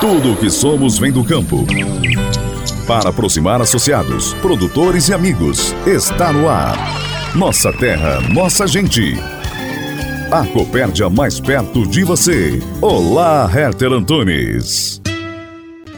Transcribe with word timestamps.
Tudo 0.00 0.32
o 0.32 0.36
que 0.36 0.50
somos 0.50 0.98
vem 0.98 1.12
do 1.12 1.24
campo. 1.24 1.64
Para 2.86 3.10
aproximar 3.10 3.60
associados, 3.62 4.34
produtores 4.34 5.08
e 5.08 5.14
amigos, 5.14 5.74
está 5.86 6.32
no 6.32 6.48
ar. 6.48 6.76
Nossa 7.34 7.72
terra, 7.72 8.20
nossa 8.20 8.66
gente. 8.66 9.14
A 10.30 10.46
Copérdia 10.46 11.08
mais 11.08 11.40
perto 11.40 11.86
de 11.86 12.04
você. 12.04 12.62
Olá, 12.80 13.50
Herter 13.54 13.92
Antunes. 13.92 15.00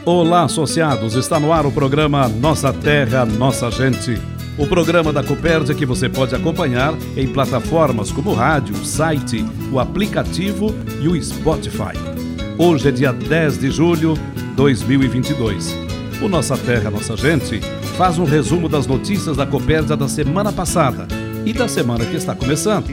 Olá, 0.05 0.43
associados. 0.43 1.15
Está 1.15 1.37
no 1.37 1.51
ar 1.51 1.65
o 1.65 1.71
programa 1.71 2.29
Nossa 2.29 2.71
Terra, 2.71 3.25
Nossa 3.25 3.69
Gente. 3.69 4.17
O 4.57 4.65
programa 4.65 5.11
da 5.11 5.21
Copérdia 5.21 5.75
que 5.75 5.85
você 5.85 6.07
pode 6.07 6.33
acompanhar 6.33 6.93
em 7.17 7.27
plataformas 7.27 8.09
como 8.11 8.33
rádio, 8.33 8.73
site, 8.85 9.45
o 9.71 9.79
aplicativo 9.79 10.73
e 11.01 11.09
o 11.09 11.21
Spotify. 11.21 12.26
Hoje 12.59 12.87
é 12.87 12.91
dia 12.91 13.13
10 13.13 13.59
de 13.59 13.69
julho 13.69 14.15
de 14.15 14.41
2022. 14.55 15.75
O 16.19 16.27
Nossa 16.27 16.57
Terra, 16.57 16.89
Nossa 16.89 17.15
Gente 17.15 17.61
faz 17.95 18.17
um 18.17 18.23
resumo 18.23 18.67
das 18.67 18.87
notícias 18.87 19.37
da 19.37 19.45
Copérdia 19.45 19.95
da 19.95 20.07
semana 20.07 20.51
passada 20.51 21.07
e 21.45 21.53
da 21.53 21.67
semana 21.67 22.03
que 22.03 22.15
está 22.15 22.33
começando. 22.33 22.87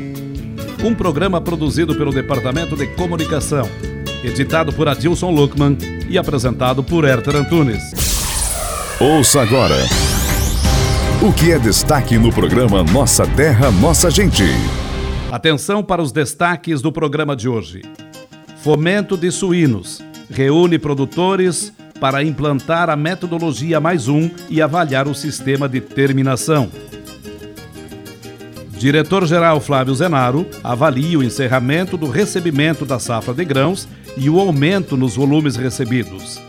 Um 0.85 0.95
programa 0.95 1.41
produzido 1.41 1.95
pelo 1.95 2.13
Departamento 2.13 2.77
de 2.77 2.87
Comunicação, 2.89 3.67
editado 4.23 4.71
por 4.71 4.87
Adilson 4.87 5.31
Luckman 5.31 5.79
e 6.11 6.19
apresentado 6.19 6.85
por 6.85 7.05
Herter 7.05 7.35
Antunes. 7.35 7.83
Ouça 9.01 9.41
agora 9.41 9.77
o 11.23 11.33
que 11.33 11.53
é 11.53 11.59
destaque 11.59 12.19
no 12.19 12.31
programa 12.31 12.83
Nossa 12.83 13.27
Terra, 13.27 13.71
Nossa 13.71 14.11
Gente. 14.11 14.45
Atenção 15.33 15.83
para 15.83 16.03
os 16.03 16.13
destaques 16.13 16.83
do 16.83 16.93
programa 16.93 17.35
de 17.35 17.49
hoje. 17.49 17.81
Fomento 18.65 19.15
de 19.15 19.31
Suínos 19.31 20.03
reúne 20.31 20.79
produtores 20.79 21.71
para 22.01 22.25
implantar 22.25 22.89
a 22.89 22.97
metodologia 22.97 23.79
mais 23.79 24.09
um 24.09 24.31
e 24.49 24.63
avaliar 24.63 25.07
o 25.07 25.15
sistema 25.15 25.69
de 25.69 25.83
terminação. 25.83 26.71
Diretor-geral 28.71 29.61
Flávio 29.61 29.95
Zenaro 29.95 30.47
avalia 30.63 31.19
o 31.19 31.23
encerramento 31.23 31.99
do 31.99 32.09
recebimento 32.09 32.87
da 32.87 32.99
safra 32.99 33.35
de 33.35 33.45
grãos 33.45 33.87
e 34.17 34.31
o 34.31 34.41
aumento 34.41 34.97
nos 34.97 35.15
volumes 35.15 35.57
recebidos. 35.57 36.41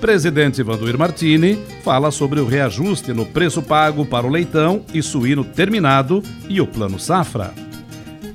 Presidente 0.00 0.60
Vanduir 0.64 0.98
Martini 0.98 1.56
fala 1.84 2.10
sobre 2.10 2.40
o 2.40 2.46
reajuste 2.48 3.12
no 3.12 3.24
preço 3.24 3.62
pago 3.62 4.04
para 4.04 4.26
o 4.26 4.30
leitão 4.30 4.82
e 4.92 5.00
suíno 5.00 5.44
terminado 5.44 6.20
e 6.48 6.60
o 6.60 6.66
plano 6.66 6.98
safra. 6.98 7.67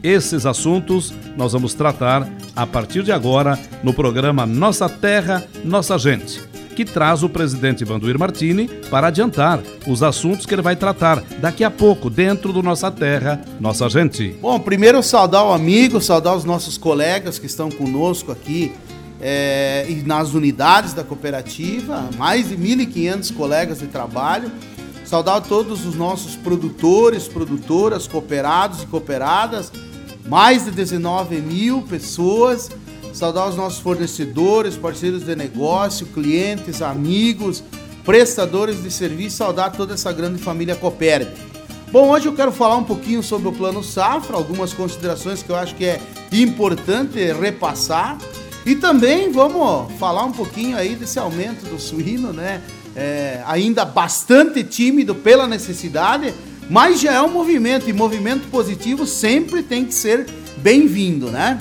Esses 0.03 0.45
assuntos 0.45 1.13
nós 1.37 1.53
vamos 1.53 1.73
tratar 1.73 2.27
a 2.53 2.67
partir 2.67 3.03
de 3.03 3.11
agora 3.13 3.57
no 3.81 3.93
programa 3.93 4.45
Nossa 4.45 4.89
Terra, 4.89 5.45
Nossa 5.63 5.97
Gente, 5.97 6.41
que 6.75 6.83
traz 6.83 7.23
o 7.23 7.29
presidente 7.29 7.85
Vanduir 7.85 8.19
Martini 8.19 8.67
para 8.89 9.07
adiantar 9.07 9.61
os 9.87 10.03
assuntos 10.03 10.45
que 10.45 10.53
ele 10.53 10.61
vai 10.61 10.75
tratar 10.75 11.23
daqui 11.39 11.63
a 11.63 11.71
pouco 11.71 12.09
dentro 12.09 12.51
do 12.51 12.61
Nossa 12.61 12.91
Terra, 12.91 13.39
Nossa 13.61 13.87
Gente. 13.87 14.35
Bom, 14.41 14.59
primeiro 14.59 15.01
saudar 15.01 15.45
o 15.45 15.53
amigo, 15.53 16.01
saudar 16.01 16.35
os 16.35 16.43
nossos 16.43 16.77
colegas 16.77 17.39
que 17.39 17.45
estão 17.45 17.71
conosco 17.71 18.29
aqui 18.29 18.73
é, 19.21 19.85
e 19.87 20.03
nas 20.05 20.33
unidades 20.33 20.93
da 20.93 21.05
cooperativa, 21.05 22.09
mais 22.17 22.49
de 22.49 22.57
1.500 22.57 23.33
colegas 23.33 23.79
de 23.79 23.87
trabalho. 23.87 24.51
Saudar 25.05 25.41
todos 25.41 25.85
os 25.85 25.95
nossos 25.95 26.35
produtores, 26.35 27.27
produtoras, 27.27 28.07
cooperados 28.07 28.83
e 28.83 28.87
cooperadas, 28.87 29.71
mais 30.25 30.65
de 30.65 30.71
19 30.71 31.37
mil 31.41 31.81
pessoas. 31.81 32.69
Saudar 33.13 33.47
os 33.47 33.55
nossos 33.55 33.79
fornecedores, 33.79 34.75
parceiros 34.75 35.23
de 35.23 35.35
negócio, 35.35 36.07
clientes, 36.07 36.81
amigos, 36.81 37.63
prestadores 38.03 38.81
de 38.81 38.89
serviço, 38.89 39.37
saudar 39.37 39.71
toda 39.71 39.93
essa 39.93 40.11
grande 40.11 40.41
família 40.41 40.75
Copérdia. 40.75 41.31
Bom, 41.91 42.09
hoje 42.09 42.25
eu 42.27 42.33
quero 42.33 42.51
falar 42.51 42.75
um 42.75 42.83
pouquinho 42.83 43.21
sobre 43.21 43.47
o 43.47 43.51
Plano 43.51 43.83
Safra, 43.83 44.35
algumas 44.35 44.73
considerações 44.73 45.43
que 45.43 45.51
eu 45.51 45.55
acho 45.55 45.75
que 45.75 45.85
é 45.85 46.01
importante 46.31 47.19
repassar. 47.33 48.17
E 48.65 48.75
também 48.75 49.31
vamos 49.31 49.93
falar 49.99 50.23
um 50.23 50.31
pouquinho 50.31 50.75
aí 50.75 50.95
desse 50.95 51.19
aumento 51.19 51.69
do 51.69 51.79
suíno, 51.79 52.33
né? 52.33 52.61
É, 52.95 53.43
ainda 53.45 53.85
bastante 53.85 54.63
tímido 54.63 55.13
pela 55.13 55.47
necessidade, 55.47 56.33
mas 56.69 57.01
já 57.01 57.13
é 57.13 57.21
um 57.21 57.31
movimento 57.31 57.89
e 57.89 57.93
movimento 57.93 58.47
positivo 58.49 59.05
sempre 59.05 59.61
tem 59.63 59.85
que 59.85 59.93
ser 59.93 60.25
bem-vindo, 60.57 61.29
né? 61.29 61.59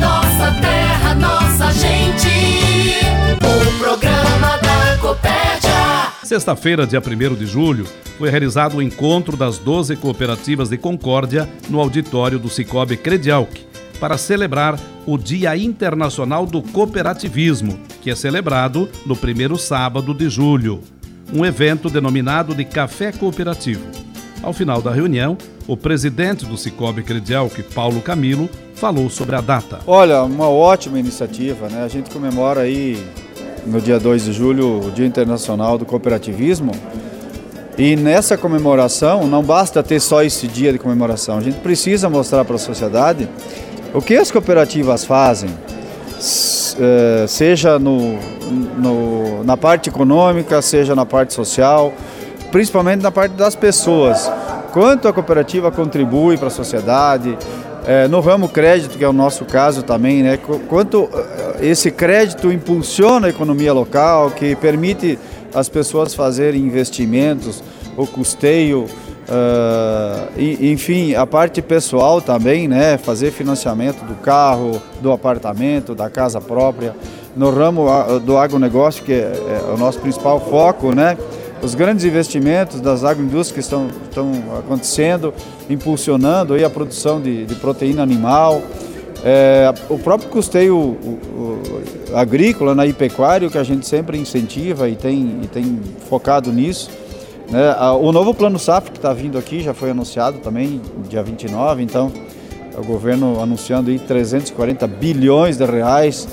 Nossa 0.00 0.52
terra, 0.60 1.14
nossa 1.14 1.72
gente, 1.72 2.28
o 3.36 3.78
programa 3.78 4.58
da 4.58 4.98
Copérdia. 5.00 6.12
Sexta-feira, 6.24 6.86
dia 6.86 7.00
1 7.00 7.34
de 7.34 7.46
julho, 7.46 7.86
foi 8.18 8.30
realizado 8.30 8.76
o 8.78 8.82
encontro 8.82 9.36
das 9.36 9.58
12 9.58 9.96
cooperativas 9.96 10.68
de 10.68 10.78
Concórdia 10.78 11.48
no 11.68 11.80
auditório 11.80 12.38
do 12.38 12.48
Cicobi 12.48 12.96
Credialc 12.96 13.50
para 14.00 14.18
celebrar 14.18 14.78
o 15.06 15.16
Dia 15.16 15.56
Internacional 15.56 16.46
do 16.46 16.62
Cooperativismo, 16.62 17.78
que 18.00 18.10
é 18.10 18.16
celebrado 18.16 18.88
no 19.06 19.14
primeiro 19.14 19.56
sábado 19.56 20.12
de 20.12 20.28
julho. 20.28 20.80
Um 21.32 21.44
evento 21.44 21.88
denominado 21.88 22.54
de 22.54 22.64
Café 22.64 23.12
Cooperativo. 23.12 23.84
Ao 24.42 24.52
final 24.52 24.82
da 24.82 24.90
reunião, 24.90 25.38
o 25.68 25.76
presidente 25.76 26.44
do 26.44 26.56
Cicobi 26.56 27.04
Credialc, 27.04 27.62
Paulo 27.72 28.00
Camilo, 28.00 28.50
falou 28.74 29.08
sobre 29.08 29.36
a 29.36 29.40
data. 29.40 29.78
Olha, 29.86 30.24
uma 30.24 30.48
ótima 30.48 30.98
iniciativa, 30.98 31.68
né? 31.68 31.84
A 31.84 31.88
gente 31.88 32.10
comemora 32.10 32.62
aí 32.62 33.00
no 33.64 33.80
dia 33.80 34.00
2 34.00 34.24
de 34.24 34.32
julho 34.32 34.84
o 34.84 34.90
Dia 34.90 35.06
Internacional 35.06 35.78
do 35.78 35.84
Cooperativismo. 35.84 36.72
E 37.78 37.94
nessa 37.94 38.36
comemoração, 38.36 39.28
não 39.28 39.44
basta 39.44 39.80
ter 39.80 40.00
só 40.00 40.24
esse 40.24 40.48
dia 40.48 40.72
de 40.72 40.78
comemoração, 40.78 41.38
a 41.38 41.40
gente 41.40 41.58
precisa 41.60 42.10
mostrar 42.10 42.44
para 42.44 42.56
a 42.56 42.58
sociedade 42.58 43.28
o 43.94 44.02
que 44.02 44.14
as 44.16 44.30
cooperativas 44.30 45.04
fazem, 45.04 45.50
seja 47.28 47.78
no, 47.78 48.18
no, 48.78 49.44
na 49.44 49.56
parte 49.56 49.88
econômica, 49.88 50.60
seja 50.60 50.94
na 50.94 51.06
parte 51.06 51.32
social, 51.32 51.94
principalmente 52.52 53.02
na 53.02 53.10
parte 53.10 53.32
das 53.32 53.56
pessoas. 53.56 54.30
Quanto 54.72 55.08
a 55.08 55.12
cooperativa 55.12 55.72
contribui 55.72 56.36
para 56.36 56.46
a 56.46 56.50
sociedade, 56.50 57.36
é, 57.84 58.06
no 58.06 58.20
ramo 58.20 58.48
crédito, 58.48 58.96
que 58.96 59.02
é 59.02 59.08
o 59.08 59.12
nosso 59.12 59.44
caso 59.44 59.82
também, 59.82 60.22
né? 60.22 60.38
quanto 60.68 61.08
esse 61.60 61.90
crédito 61.90 62.52
impulsiona 62.52 63.26
a 63.26 63.30
economia 63.30 63.72
local, 63.72 64.30
que 64.30 64.54
permite 64.54 65.18
as 65.52 65.68
pessoas 65.68 66.14
fazerem 66.14 66.62
investimentos, 66.62 67.64
o 67.96 68.06
custeio, 68.06 68.86
Uh, 69.22 70.28
enfim, 70.36 71.14
a 71.14 71.24
parte 71.24 71.62
pessoal 71.62 72.20
também, 72.20 72.66
né? 72.66 72.98
Fazer 72.98 73.30
financiamento 73.30 74.04
do 74.04 74.14
carro, 74.16 74.82
do 75.00 75.12
apartamento, 75.12 75.94
da 75.94 76.10
casa 76.10 76.40
própria. 76.40 76.94
No 77.34 77.50
ramo 77.50 77.86
do 78.26 78.36
agronegócio, 78.36 79.04
que 79.04 79.12
é, 79.12 79.32
é 79.32 79.72
o 79.72 79.78
nosso 79.78 80.00
principal 80.00 80.40
foco, 80.40 80.92
né? 80.92 81.16
Os 81.62 81.76
grandes 81.76 82.04
investimentos 82.04 82.80
das 82.80 83.04
agroindústrias 83.04 83.52
que 83.52 83.60
estão, 83.60 83.88
estão 84.04 84.32
acontecendo, 84.58 85.32
impulsionando 85.70 86.54
aí 86.54 86.64
a 86.64 86.70
produção 86.70 87.20
de, 87.20 87.46
de 87.46 87.54
proteína 87.54 88.02
animal. 88.02 88.60
É, 89.24 89.72
o 89.88 89.96
próprio 89.96 90.28
custeio 90.28 90.76
o, 90.76 91.62
o, 92.12 92.16
agrícola 92.16 92.74
né, 92.74 92.88
e 92.88 92.92
pecuário, 92.92 93.48
que 93.48 93.56
a 93.56 93.62
gente 93.62 93.86
sempre 93.86 94.18
incentiva 94.18 94.88
e 94.88 94.96
tem, 94.96 95.38
e 95.44 95.46
tem 95.46 95.78
focado 96.08 96.52
nisso. 96.52 96.90
Né? 97.48 97.76
O 98.00 98.10
novo 98.10 98.34
plano 98.34 98.58
SAF 98.58 98.90
que 98.90 98.98
está 98.98 99.12
vindo 99.12 99.38
aqui 99.38 99.62
já 99.62 99.72
foi 99.72 99.90
anunciado 99.90 100.38
também, 100.38 100.80
dia 101.08 101.22
29, 101.22 101.82
então 101.84 102.10
o 102.76 102.84
governo 102.84 103.40
anunciando 103.40 103.88
aí 103.88 104.00
340 104.00 104.84
bilhões 104.88 105.58
de 105.58 105.64
reais, 105.64 106.26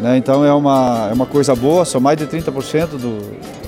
né? 0.00 0.16
então 0.16 0.44
é 0.44 0.52
uma, 0.52 1.08
é 1.08 1.14
uma 1.14 1.26
coisa 1.26 1.54
boa, 1.54 1.84
são 1.84 2.00
mais 2.00 2.18
de 2.18 2.26
30% 2.26 2.86
do, 2.88 3.61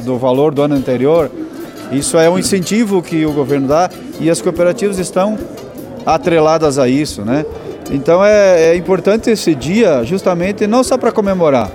do 0.00 0.18
valor 0.18 0.52
do 0.52 0.62
ano 0.62 0.74
anterior. 0.74 1.30
Isso 1.92 2.16
é 2.18 2.28
um 2.30 2.38
incentivo 2.38 3.02
que 3.02 3.26
o 3.26 3.32
governo 3.32 3.68
dá 3.68 3.90
e 4.20 4.30
as 4.30 4.40
cooperativas 4.40 4.98
estão 4.98 5.38
atreladas 6.06 6.78
a 6.78 6.88
isso, 6.88 7.24
né? 7.24 7.44
Então 7.90 8.24
é, 8.24 8.70
é 8.70 8.76
importante 8.76 9.30
esse 9.30 9.54
dia 9.54 10.04
justamente 10.04 10.66
não 10.66 10.84
só 10.84 10.96
para 10.96 11.10
comemorar, 11.10 11.70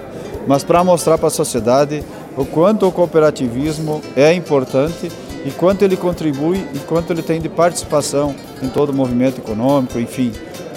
mas 0.47 0.63
para 0.63 0.83
mostrar 0.83 1.17
para 1.17 1.27
a 1.27 1.31
sociedade 1.31 2.03
o 2.37 2.45
quanto 2.45 2.87
o 2.87 2.91
cooperativismo 2.91 4.01
é 4.15 4.33
importante 4.33 5.11
e 5.45 5.51
quanto 5.51 5.83
ele 5.83 5.97
contribui 5.97 6.65
e 6.73 6.79
quanto 6.79 7.11
ele 7.11 7.21
tem 7.21 7.41
de 7.41 7.49
participação 7.49 8.33
em 8.63 8.69
todo 8.69 8.89
o 8.89 8.93
movimento 8.93 9.39
econômico, 9.39 9.99
enfim, 9.99 10.31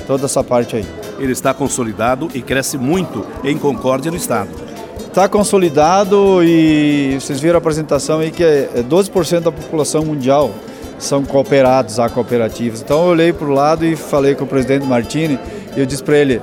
toda 0.07 0.27
essa 0.27 0.43
parte 0.43 0.77
aí. 0.77 0.87
Ele 1.19 1.33
está 1.33 1.55
consolidado 1.55 2.29
e 2.35 2.43
cresce 2.43 2.77
muito 2.77 3.25
em 3.45 3.57
Concórdia 3.57 4.11
no 4.11 4.17
Estado. 4.17 4.68
Está 5.07 5.29
consolidado 5.29 6.43
e 6.43 7.19
vocês 7.21 7.41
viram 7.41 7.57
a 7.57 7.59
apresentação 7.59 8.21
aí 8.21 8.31
que 8.31 8.45
é 8.45 8.85
12% 8.89 9.37
é 9.37 9.41
da 9.41 9.53
população 9.53 10.05
mundial 10.05 10.53
são 10.99 11.25
cooperados 11.25 11.99
a 11.99 12.09
cooperativas. 12.09 12.83
Então 12.83 13.05
eu 13.05 13.11
olhei 13.11 13.33
para 13.33 13.47
o 13.47 13.51
lado 13.51 13.87
e 13.87 13.97
falei 13.97 14.35
com 14.35 14.45
o 14.45 14.47
presidente 14.47 14.85
Martini 14.87 15.39
e 15.77 15.81
eu 15.81 15.87
disse 15.87 16.03
para 16.03 16.17
ele, 16.17 16.43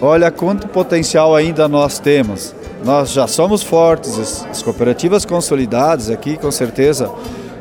olha 0.00 0.30
quanto 0.30 0.66
potencial 0.68 1.36
ainda 1.36 1.68
nós 1.68 1.98
temos. 1.98 2.54
Nós 2.84 3.12
já 3.12 3.26
somos 3.26 3.62
fortes, 3.62 4.46
as 4.50 4.62
cooperativas 4.62 5.26
consolidadas 5.26 6.08
aqui, 6.08 6.38
com 6.38 6.50
certeza, 6.50 7.10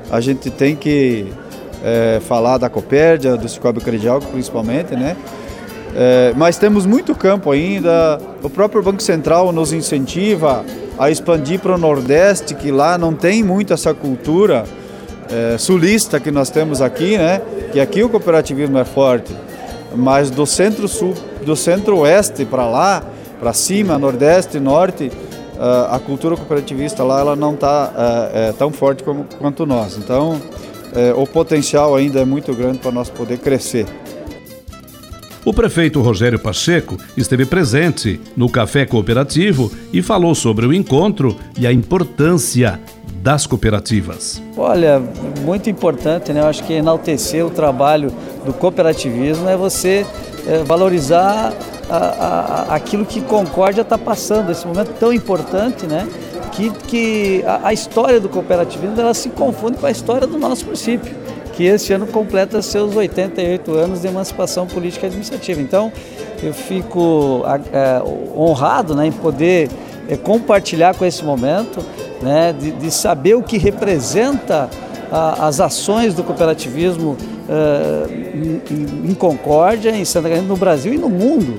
a 0.09 0.21
gente 0.21 0.49
tem 0.49 0.77
que 0.77 1.27
é, 1.83 2.21
falar 2.25 2.57
da 2.57 2.69
Copérdia, 2.69 3.35
do 3.35 3.47
Cicobi 3.49 3.81
Credial 3.81 4.21
principalmente, 4.21 4.95
né? 4.95 5.17
É, 5.95 6.33
mas 6.35 6.57
temos 6.57 6.85
muito 6.85 7.15
campo 7.15 7.51
ainda. 7.51 8.19
O 8.43 8.49
próprio 8.49 8.81
Banco 8.81 9.01
Central 9.01 9.51
nos 9.51 9.73
incentiva 9.73 10.63
a 10.97 11.09
expandir 11.09 11.59
para 11.59 11.75
o 11.75 11.77
Nordeste, 11.77 12.53
que 12.53 12.71
lá 12.71 12.97
não 12.97 13.13
tem 13.13 13.43
muito 13.43 13.73
essa 13.73 13.93
cultura 13.93 14.65
é, 15.31 15.57
sulista 15.57 16.19
que 16.19 16.31
nós 16.31 16.49
temos 16.49 16.81
aqui, 16.81 17.17
né? 17.17 17.41
Que 17.71 17.79
aqui 17.79 18.03
o 18.03 18.09
cooperativismo 18.09 18.77
é 18.77 18.85
forte, 18.85 19.35
mas 19.95 20.29
do 20.29 20.45
centro-sul, 20.45 21.13
do 21.45 21.55
centro-oeste 21.55 22.45
para 22.45 22.67
lá, 22.67 23.03
para 23.39 23.53
cima, 23.53 23.97
nordeste, 23.97 24.59
norte, 24.59 25.11
a 25.91 25.99
cultura 25.99 26.37
cooperativista 26.37 27.03
lá 27.03 27.19
ela 27.19 27.35
não 27.35 27.53
está 27.53 27.91
é, 28.33 28.49
é, 28.49 28.51
tão 28.53 28.71
forte 28.71 29.03
como, 29.03 29.25
quanto 29.37 29.65
nós. 29.65 29.97
Então, 29.97 30.41
é, 30.95 31.13
o 31.13 31.27
potencial 31.27 31.95
ainda 31.95 32.21
é 32.21 32.25
muito 32.25 32.53
grande 32.53 32.79
para 32.79 32.91
nós 32.91 33.09
poder 33.09 33.39
crescer. 33.39 33.85
O 35.45 35.53
prefeito 35.53 36.01
Rogério 36.01 36.37
Pacheco 36.37 36.97
esteve 37.15 37.45
presente 37.45 38.19
no 38.35 38.49
Café 38.49 38.85
Cooperativo 38.85 39.71
e 39.93 40.01
falou 40.01 40.35
sobre 40.35 40.65
o 40.65 40.73
encontro 40.73 41.37
e 41.57 41.65
a 41.65 41.71
importância 41.71 42.79
das 43.21 43.47
cooperativas. 43.47 44.41
Olha, 44.57 45.01
muito 45.41 45.69
importante, 45.69 46.33
né? 46.33 46.41
Eu 46.41 46.47
acho 46.47 46.63
que 46.63 46.73
enaltecer 46.73 47.45
o 47.45 47.49
trabalho 47.49 48.11
do 48.45 48.53
cooperativismo 48.53 49.47
é 49.49 49.55
você 49.55 50.05
é, 50.47 50.63
valorizar 50.63 51.53
a, 51.89 51.97
a, 51.97 52.75
aquilo 52.75 53.05
que 53.05 53.21
Concórdia 53.21 53.81
está 53.81 53.97
passando, 53.97 54.51
esse 54.51 54.65
momento 54.65 54.93
tão 54.99 55.11
importante, 55.11 55.85
né? 55.87 56.07
Que, 56.51 56.69
que 56.87 57.43
a, 57.45 57.67
a, 57.69 57.73
história 57.73 58.19
do 58.19 58.27
cooperativismo 58.27 58.99
ela 58.99 59.13
se 59.13 59.29
confunde 59.29 59.77
com 59.77 59.85
a 59.85 59.91
história 59.91 60.27
do 60.27 60.37
nosso 60.37 60.65
município, 60.65 61.15
que 61.59 61.65
esse 61.65 61.91
ano 61.91 62.07
completa 62.07 62.61
seus 62.61 62.95
88 62.95 63.73
anos 63.73 63.99
de 63.99 64.07
emancipação 64.07 64.65
política 64.65 65.05
e 65.05 65.07
administrativa. 65.07 65.59
Então, 65.59 65.91
eu 66.41 66.53
fico 66.53 67.43
é, 67.73 68.01
honrado 68.33 68.95
né, 68.95 69.07
em 69.07 69.11
poder 69.11 69.69
é, 70.07 70.15
compartilhar 70.15 70.95
com 70.95 71.03
esse 71.03 71.21
momento, 71.21 71.85
né, 72.21 72.55
de, 72.57 72.71
de 72.71 72.89
saber 72.89 73.35
o 73.35 73.43
que 73.43 73.57
representa 73.57 74.69
a, 75.11 75.47
as 75.47 75.59
ações 75.59 76.13
do 76.13 76.23
cooperativismo 76.23 77.17
uh, 77.49 78.09
em, 78.09 79.09
em, 79.11 79.13
Concórdia, 79.13 79.89
em 79.89 80.05
Santa 80.05 80.29
Catarina, 80.29 80.47
no 80.47 80.55
Brasil 80.55 80.93
e 80.93 80.97
no 80.97 81.09
mundo. 81.09 81.57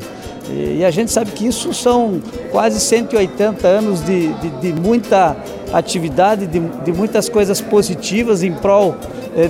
E, 0.49 0.83
a 0.83 0.91
gente 0.91 1.13
sabe 1.13 1.31
que 1.33 1.47
isso 1.47 1.75
são 1.75 2.23
quase 2.51 2.81
180 2.81 3.69
anos 3.69 4.03
de, 4.03 4.33
de, 4.33 4.49
de 4.49 4.73
muita 4.73 5.37
atividade, 5.75 6.47
de, 6.47 6.59
de, 6.59 6.91
muitas 6.91 7.29
coisas 7.29 7.61
positivas 7.61 8.43
em 8.43 8.53
prol 8.53 8.97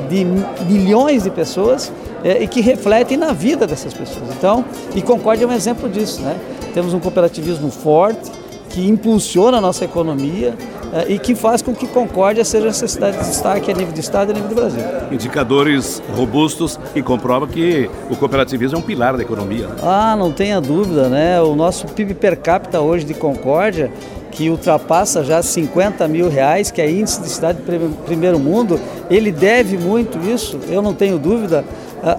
de 0.08 0.24
milhões 0.64 1.22
de 1.22 1.30
pessoas 1.30 1.88
uh, 1.88 2.42
e 2.42 2.46
que 2.46 2.60
refletem 2.60 3.16
na 3.16 3.32
vida 3.32 3.66
dessas 3.66 3.94
pessoas. 3.94 4.28
Então, 4.36 4.64
e 4.94 5.02
Concórdia 5.02 5.44
é 5.44 5.48
um 5.48 5.52
exemplo 5.52 5.88
disso, 5.88 6.20
né? 6.22 6.36
Temos 6.74 6.94
um 6.94 7.00
cooperativismo 7.00 7.70
forte, 7.70 8.30
que 8.70 8.88
impulsiona 8.88 9.58
a 9.58 9.60
nossa 9.60 9.84
economia 9.84 10.54
eh, 10.92 11.14
e 11.14 11.18
que 11.18 11.34
faz 11.34 11.60
com 11.60 11.74
que 11.74 11.86
Concórdia 11.86 12.44
seja 12.44 12.68
essa 12.68 12.86
cidade 12.86 13.18
de 13.18 13.24
destaque 13.24 13.70
a 13.70 13.74
nível 13.74 13.92
de 13.92 14.00
Estado 14.00 14.30
e 14.30 14.32
a 14.32 14.34
nível 14.34 14.48
do 14.48 14.54
Brasil. 14.54 14.82
Indicadores 15.10 16.00
robustos 16.16 16.78
que 16.94 17.02
comprovam 17.02 17.48
que 17.48 17.90
o 18.08 18.16
cooperativismo 18.16 18.78
é 18.78 18.80
um 18.80 18.82
pilar 18.82 19.16
da 19.16 19.22
economia. 19.22 19.66
Né? 19.66 19.74
Ah, 19.82 20.14
não 20.16 20.32
tenha 20.32 20.60
dúvida, 20.60 21.08
né? 21.08 21.40
O 21.42 21.54
nosso 21.54 21.86
PIB 21.88 22.14
per 22.14 22.36
capita 22.36 22.80
hoje 22.80 23.04
de 23.04 23.14
Concórdia, 23.14 23.90
que 24.30 24.48
ultrapassa 24.48 25.24
já 25.24 25.42
50 25.42 26.06
mil 26.08 26.28
reais, 26.28 26.70
que 26.70 26.80
é 26.80 26.90
índice 26.90 27.20
de 27.20 27.28
cidade 27.28 27.58
de 27.58 27.88
primeiro 28.04 28.38
mundo, 28.38 28.80
ele 29.10 29.32
deve 29.32 29.76
muito 29.76 30.18
isso, 30.18 30.58
eu 30.68 30.80
não 30.80 30.94
tenho 30.94 31.18
dúvida, 31.18 31.64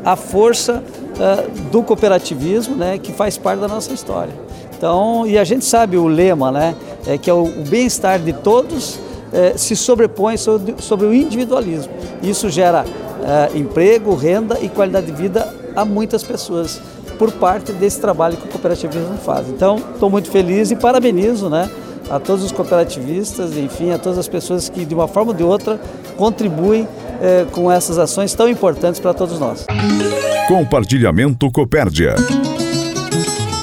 à 0.06 0.16
força 0.16 0.84
do 1.72 1.82
cooperativismo, 1.82 2.76
né, 2.76 3.00
que 3.00 3.12
faz 3.12 3.38
parte 3.38 3.60
da 3.60 3.68
nossa 3.68 3.94
história. 3.94 4.34
Então, 4.82 5.28
e 5.28 5.38
a 5.38 5.44
gente 5.44 5.64
sabe 5.64 5.96
o 5.96 6.08
lema, 6.08 6.52
né? 6.52 6.74
É 7.06 7.16
que 7.16 7.30
é 7.30 7.34
o 7.34 7.46
bem-estar 7.70 8.18
de 8.18 8.34
todos 8.34 9.00
é, 9.32 9.54
se 9.56 9.76
sobrepõe 9.76 10.38
sobre, 10.38 10.74
sobre, 10.80 11.06
o 11.06 11.14
individualismo. 11.14 11.94
Isso 12.24 12.50
gera 12.50 12.84
é, 13.24 13.56
emprego, 13.56 14.16
renda 14.16 14.58
e 14.60 14.68
qualidade 14.68 15.06
de 15.06 15.12
vida 15.12 15.54
a 15.76 15.86
muitas 15.86 16.24
pessoas 16.24 16.82
por 17.20 17.32
parte 17.32 17.72
desse 17.74 18.02
trabalho 18.02 18.36
que 18.36 18.48
o 18.48 18.50
cooperativismo 18.50 19.18
faz. 19.18 19.48
Então, 19.50 19.76
estou 19.94 20.10
muito 20.10 20.32
feliz 20.32 20.72
e 20.72 20.76
parabenizo, 20.76 21.48
né? 21.48 21.70
A 22.12 22.20
todos 22.20 22.44
os 22.44 22.52
cooperativistas, 22.52 23.56
enfim, 23.56 23.92
a 23.92 23.98
todas 23.98 24.18
as 24.18 24.28
pessoas 24.28 24.68
que 24.68 24.84
de 24.84 24.94
uma 24.94 25.08
forma 25.08 25.32
ou 25.32 25.38
de 25.38 25.44
outra 25.44 25.80
contribuem 26.18 26.86
é, 27.22 27.46
com 27.50 27.72
essas 27.72 27.98
ações 27.98 28.34
tão 28.34 28.50
importantes 28.50 29.00
para 29.00 29.14
todos 29.14 29.40
nós. 29.40 29.66
Compartilhamento 30.46 31.50
Copérdia. 31.50 32.16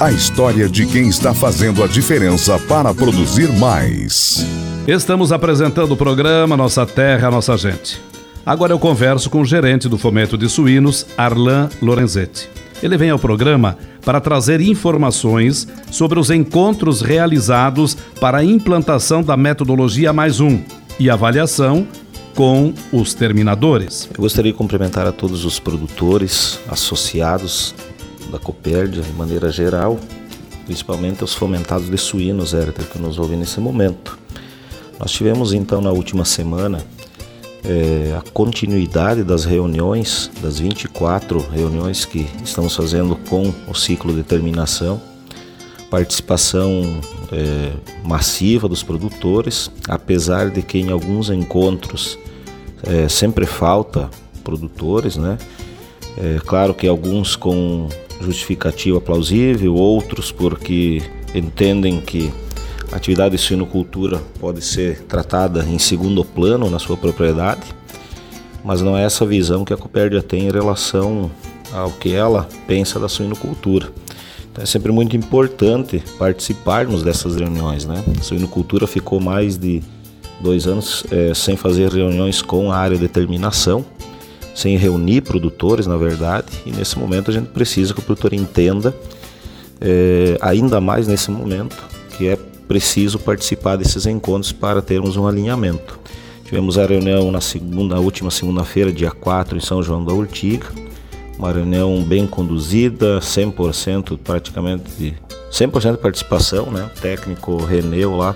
A 0.01 0.11
história 0.11 0.67
de 0.67 0.87
quem 0.87 1.09
está 1.09 1.31
fazendo 1.31 1.83
a 1.83 1.87
diferença 1.87 2.57
para 2.57 2.91
produzir 2.91 3.51
mais. 3.59 4.43
Estamos 4.87 5.31
apresentando 5.31 5.91
o 5.91 5.97
programa 5.97 6.57
Nossa 6.57 6.87
Terra, 6.87 7.29
Nossa 7.29 7.55
Gente. 7.55 8.01
Agora 8.43 8.73
eu 8.73 8.79
converso 8.79 9.29
com 9.29 9.41
o 9.41 9.45
gerente 9.45 9.87
do 9.87 9.95
Fomento 9.95 10.35
de 10.35 10.49
Suínos, 10.49 11.05
Arlan 11.15 11.69
Lorenzetti. 11.79 12.49
Ele 12.81 12.97
vem 12.97 13.09
ao 13.09 13.19
programa 13.19 13.77
para 14.05 14.21
trazer 14.21 14.61
informações 14.61 15.67
sobre 15.91 16.19
os 16.19 16.29
encontros 16.29 17.01
realizados 17.01 17.95
para 18.19 18.39
a 18.39 18.43
implantação 18.43 19.21
da 19.21 19.35
metodologia 19.35 20.13
Mais 20.13 20.39
Um 20.39 20.61
e 20.97 21.09
avaliação 21.09 21.85
com 22.35 22.73
os 22.91 23.13
terminadores. 23.13 24.09
Eu 24.13 24.21
gostaria 24.21 24.51
de 24.51 24.57
cumprimentar 24.57 25.05
a 25.05 25.11
todos 25.11 25.43
os 25.43 25.59
produtores, 25.59 26.59
associados 26.69 27.75
da 28.31 28.39
Copérdia 28.39 29.01
de 29.01 29.11
maneira 29.11 29.51
geral, 29.51 29.99
principalmente 30.65 31.23
os 31.23 31.33
fomentados 31.33 31.89
de 31.89 31.97
suínos, 31.97 32.53
Ériter, 32.53 32.85
que 32.85 32.99
nos 32.99 33.17
ouvem 33.17 33.37
nesse 33.37 33.59
momento. 33.59 34.17
Nós 34.97 35.11
tivemos 35.11 35.51
então 35.51 35.81
na 35.81 35.91
última 35.91 36.23
semana 36.23 36.81
é, 37.63 38.15
a 38.17 38.21
continuidade 38.31 39.23
das 39.23 39.45
reuniões, 39.45 40.31
das 40.41 40.59
24 40.59 41.39
reuniões 41.49 42.05
que 42.05 42.27
estamos 42.43 42.75
fazendo 42.75 43.15
com 43.29 43.53
o 43.67 43.75
ciclo 43.75 44.13
de 44.13 44.23
terminação, 44.23 45.01
participação 45.89 46.99
é, 47.31 47.71
massiva 48.03 48.67
dos 48.67 48.83
produtores, 48.83 49.71
apesar 49.87 50.49
de 50.49 50.61
que 50.61 50.77
em 50.77 50.91
alguns 50.91 51.29
encontros 51.29 52.17
é, 52.83 53.09
sempre 53.09 53.45
falta 53.45 54.09
produtores, 54.43 55.17
né? 55.17 55.37
É, 56.17 56.39
claro 56.45 56.73
que 56.73 56.87
alguns 56.87 57.35
com 57.35 57.87
justificativa 58.21 58.99
plausível, 58.99 59.75
outros 59.75 60.31
porque 60.31 61.01
entendem 61.33 62.01
que 62.01 62.31
a 62.91 62.95
atividade 62.95 63.35
de 63.35 63.41
suinocultura 63.41 64.21
pode 64.39 64.63
ser 64.63 65.01
tratada 65.03 65.63
em 65.63 65.77
segundo 65.77 66.23
plano 66.23 66.69
na 66.69 66.79
sua 66.79 66.97
propriedade, 66.97 67.61
mas 68.63 68.81
não 68.81 68.97
é 68.97 69.03
essa 69.03 69.25
visão 69.25 69.63
que 69.63 69.73
a 69.73 69.77
Copérdia 69.77 70.21
tem 70.21 70.47
em 70.47 70.51
relação 70.51 71.29
ao 71.71 71.91
que 71.91 72.13
ela 72.13 72.47
pensa 72.67 72.99
da 72.99 73.07
suinocultura. 73.07 73.91
Então 74.51 74.63
é 74.63 74.65
sempre 74.65 74.91
muito 74.91 75.15
importante 75.15 76.03
participarmos 76.17 77.03
dessas 77.03 77.35
reuniões. 77.35 77.85
Né? 77.85 78.03
A 78.19 78.23
suinocultura 78.23 78.87
ficou 78.87 79.19
mais 79.19 79.57
de 79.57 79.81
dois 80.41 80.67
anos 80.67 81.03
é, 81.11 81.33
sem 81.33 81.55
fazer 81.55 81.91
reuniões 81.91 82.41
com 82.41 82.71
a 82.71 82.77
área 82.77 82.97
de 82.97 83.07
terminação 83.07 83.85
sem 84.59 84.75
reunir 84.75 85.21
produtores, 85.21 85.87
na 85.87 85.95
verdade, 85.95 86.47
e 86.65 86.71
nesse 86.71 86.99
momento 86.99 87.31
a 87.31 87.33
gente 87.33 87.47
precisa 87.47 87.93
que 87.93 88.01
o 88.01 88.03
produtor 88.03 88.33
entenda, 88.33 88.93
é, 89.79 90.37
ainda 90.41 90.81
mais 90.81 91.07
nesse 91.07 91.31
momento, 91.31 91.77
que 92.17 92.27
é 92.27 92.37
preciso 92.69 93.17
participar 93.17 93.77
desses 93.77 94.05
encontros 94.05 94.51
para 94.51 94.79
termos 94.79 95.17
um 95.17 95.27
alinhamento. 95.27 95.99
Tivemos 96.45 96.77
a 96.77 96.85
reunião 96.85 97.31
na 97.31 97.41
segunda, 97.41 97.99
última 97.99 98.29
segunda-feira, 98.29 98.91
dia 98.91 99.09
4, 99.09 99.57
em 99.57 99.59
São 99.59 99.81
João 99.81 100.05
da 100.05 100.13
Urtiga. 100.13 100.67
Uma 101.39 101.51
reunião 101.51 102.03
bem 102.03 102.27
conduzida, 102.27 103.19
100% 103.21 104.19
praticamente 104.23 104.83
de 104.99 105.15
100% 105.51 105.93
de 105.93 105.97
participação, 105.97 106.67
né? 106.69 106.87
O 106.95 107.01
técnico 107.01 107.57
Reneu 107.57 108.15
lá 108.15 108.35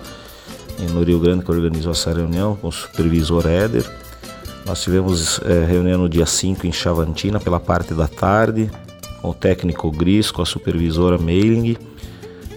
no 0.91 1.03
Rio 1.03 1.19
Grande 1.19 1.45
que 1.45 1.51
organizou 1.51 1.91
essa 1.91 2.11
reunião 2.11 2.55
com 2.55 2.69
o 2.69 2.71
supervisor 2.71 3.45
Éder. 3.45 3.85
Nós 4.65 4.81
tivemos 4.81 5.39
é, 5.45 5.63
reunião 5.63 5.99
no 5.99 6.09
dia 6.09 6.25
5 6.25 6.65
em 6.65 6.71
Chavantina 6.71 7.39
pela 7.39 7.59
parte 7.59 7.93
da 7.93 8.07
tarde, 8.07 8.71
com 9.21 9.29
o 9.29 9.33
técnico 9.33 9.91
Gris, 9.91 10.31
com 10.31 10.41
a 10.41 10.45
supervisora 10.45 11.19
Meiling. 11.19 11.77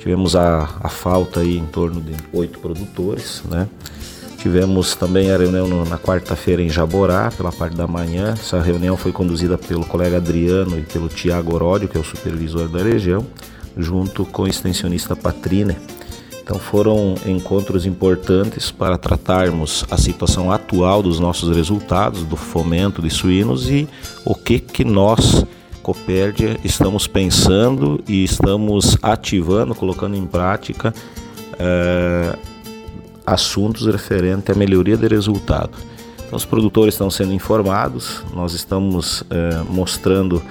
Tivemos 0.06 0.36
a, 0.36 0.70
a 0.84 0.88
falta 0.88 1.40
aí 1.40 1.58
em 1.58 1.66
torno 1.66 2.00
de 2.00 2.14
oito 2.32 2.60
produtores, 2.60 3.42
né? 3.50 3.66
Tivemos 4.38 4.94
também 4.94 5.32
a 5.32 5.36
reunião 5.36 5.84
na 5.84 5.98
quarta-feira 5.98 6.62
em 6.62 6.68
Jaborá, 6.68 7.32
pela 7.36 7.50
parte 7.50 7.76
da 7.76 7.88
manhã. 7.88 8.34
Essa 8.38 8.60
reunião 8.60 8.96
foi 8.96 9.10
conduzida 9.10 9.58
pelo 9.58 9.84
colega 9.84 10.18
Adriano 10.18 10.78
e 10.78 10.82
pelo 10.82 11.08
Tiago 11.08 11.52
Oródio, 11.52 11.88
que 11.88 11.96
é 11.96 12.00
o 12.00 12.04
supervisor 12.04 12.68
da 12.68 12.84
região, 12.84 13.26
junto 13.76 14.24
com 14.24 14.42
o 14.42 14.46
extensionista 14.46 15.16
Patrine. 15.16 15.76
Então 16.40 16.56
foram 16.56 17.16
encontros 17.26 17.84
importantes 17.84 18.70
para 18.70 18.96
tratarmos 18.96 19.84
a 19.90 19.96
situação 19.96 20.52
atual 20.52 21.02
dos 21.02 21.18
nossos 21.18 21.56
resultados 21.56 22.22
do 22.22 22.36
fomento 22.36 23.02
de 23.02 23.10
suínos 23.10 23.68
e 23.68 23.88
o 24.24 24.36
que 24.36 24.60
que 24.60 24.84
nós 24.84 25.44
Copérdia 25.86 26.58
estamos 26.64 27.06
pensando 27.06 28.02
e 28.08 28.24
estamos 28.24 28.98
ativando, 29.00 29.72
colocando 29.72 30.16
em 30.16 30.26
prática 30.26 30.92
é, 31.60 32.36
assuntos 33.24 33.86
referentes 33.86 34.50
à 34.50 34.58
melhoria 34.58 34.96
de 34.96 35.06
resultado. 35.06 35.70
Então, 36.26 36.36
os 36.36 36.44
produtores 36.44 36.94
estão 36.94 37.08
sendo 37.08 37.32
informados, 37.32 38.24
nós 38.34 38.52
estamos 38.52 39.22
é, 39.30 39.62
mostrando 39.70 40.42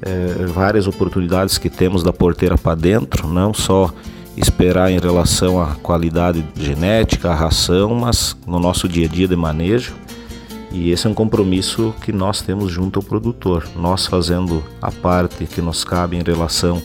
é, 0.00 0.46
várias 0.46 0.86
oportunidades 0.86 1.58
que 1.58 1.68
temos 1.68 2.04
da 2.04 2.12
porteira 2.12 2.56
para 2.56 2.76
dentro, 2.76 3.26
não 3.26 3.52
só 3.52 3.92
esperar 4.36 4.92
em 4.92 5.00
relação 5.00 5.60
à 5.60 5.74
qualidade 5.74 6.46
genética, 6.54 7.30
à 7.30 7.34
ração, 7.34 7.96
mas 7.96 8.36
no 8.46 8.60
nosso 8.60 8.88
dia 8.88 9.06
a 9.06 9.10
dia 9.10 9.26
de 9.26 9.34
manejo. 9.34 9.96
E 10.74 10.90
esse 10.90 11.06
é 11.06 11.10
um 11.10 11.14
compromisso 11.14 11.94
que 12.02 12.10
nós 12.10 12.42
temos 12.42 12.72
junto 12.72 12.98
ao 12.98 13.02
produtor. 13.04 13.64
Nós 13.76 14.08
fazendo 14.08 14.60
a 14.82 14.90
parte 14.90 15.46
que 15.46 15.62
nos 15.62 15.84
cabe 15.84 16.16
em 16.16 16.22
relação 16.24 16.82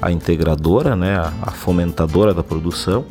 à 0.00 0.12
integradora, 0.12 0.94
né, 0.94 1.16
a 1.42 1.50
fomentadora 1.50 2.32
da 2.32 2.44
produção, 2.44 3.04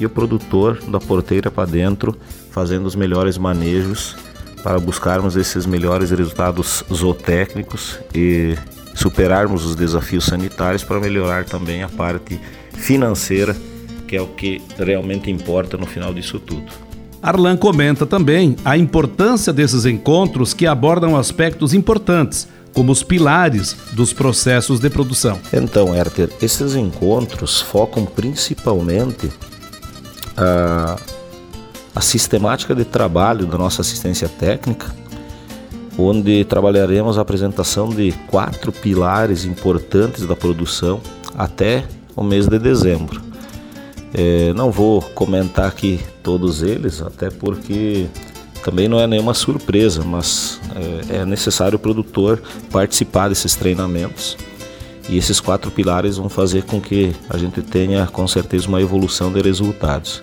e 0.00 0.04
o 0.04 0.10
produtor 0.10 0.82
da 0.88 0.98
porteira 0.98 1.48
para 1.48 1.70
dentro 1.70 2.16
fazendo 2.50 2.86
os 2.86 2.96
melhores 2.96 3.38
manejos 3.38 4.16
para 4.64 4.80
buscarmos 4.80 5.36
esses 5.36 5.64
melhores 5.64 6.10
resultados 6.10 6.82
zootécnicos 6.92 8.00
e 8.12 8.56
superarmos 8.96 9.64
os 9.64 9.76
desafios 9.76 10.24
sanitários 10.24 10.82
para 10.82 10.98
melhorar 10.98 11.44
também 11.44 11.84
a 11.84 11.88
parte 11.88 12.40
financeira, 12.72 13.56
que 14.08 14.16
é 14.16 14.20
o 14.20 14.26
que 14.26 14.60
realmente 14.76 15.30
importa 15.30 15.76
no 15.76 15.86
final 15.86 16.12
disso 16.12 16.40
tudo. 16.40 16.87
Arlan 17.22 17.56
comenta 17.56 18.06
também 18.06 18.56
a 18.64 18.76
importância 18.76 19.52
desses 19.52 19.84
encontros 19.84 20.54
que 20.54 20.66
abordam 20.66 21.16
aspectos 21.16 21.74
importantes, 21.74 22.48
como 22.72 22.92
os 22.92 23.02
pilares 23.02 23.76
dos 23.92 24.12
processos 24.12 24.78
de 24.78 24.88
produção. 24.88 25.38
Então, 25.52 25.94
Herter, 25.94 26.30
esses 26.40 26.76
encontros 26.76 27.60
focam 27.60 28.04
principalmente 28.04 29.30
a, 30.36 30.96
a 31.94 32.00
sistemática 32.00 32.74
de 32.74 32.84
trabalho 32.84 33.46
da 33.46 33.58
nossa 33.58 33.82
assistência 33.82 34.28
técnica, 34.28 34.94
onde 35.98 36.44
trabalharemos 36.44 37.18
a 37.18 37.22
apresentação 37.22 37.88
de 37.88 38.12
quatro 38.28 38.70
pilares 38.70 39.44
importantes 39.44 40.24
da 40.24 40.36
produção 40.36 41.00
até 41.36 41.84
o 42.14 42.22
mês 42.22 42.46
de 42.46 42.60
dezembro. 42.60 43.27
É, 44.14 44.52
não 44.54 44.70
vou 44.70 45.02
comentar 45.02 45.66
aqui 45.66 46.00
todos 46.22 46.62
eles, 46.62 47.02
até 47.02 47.30
porque 47.30 48.06
também 48.64 48.88
não 48.88 48.98
é 48.98 49.06
nenhuma 49.06 49.34
surpresa, 49.34 50.02
mas 50.04 50.60
é, 51.10 51.18
é 51.18 51.24
necessário 51.24 51.76
o 51.76 51.78
produtor 51.78 52.42
participar 52.70 53.28
desses 53.28 53.54
treinamentos. 53.54 54.36
E 55.08 55.16
esses 55.16 55.40
quatro 55.40 55.70
pilares 55.70 56.16
vão 56.16 56.28
fazer 56.28 56.64
com 56.64 56.80
que 56.80 57.14
a 57.30 57.38
gente 57.38 57.62
tenha 57.62 58.06
com 58.06 58.26
certeza 58.28 58.68
uma 58.68 58.80
evolução 58.80 59.32
de 59.32 59.40
resultados. 59.40 60.22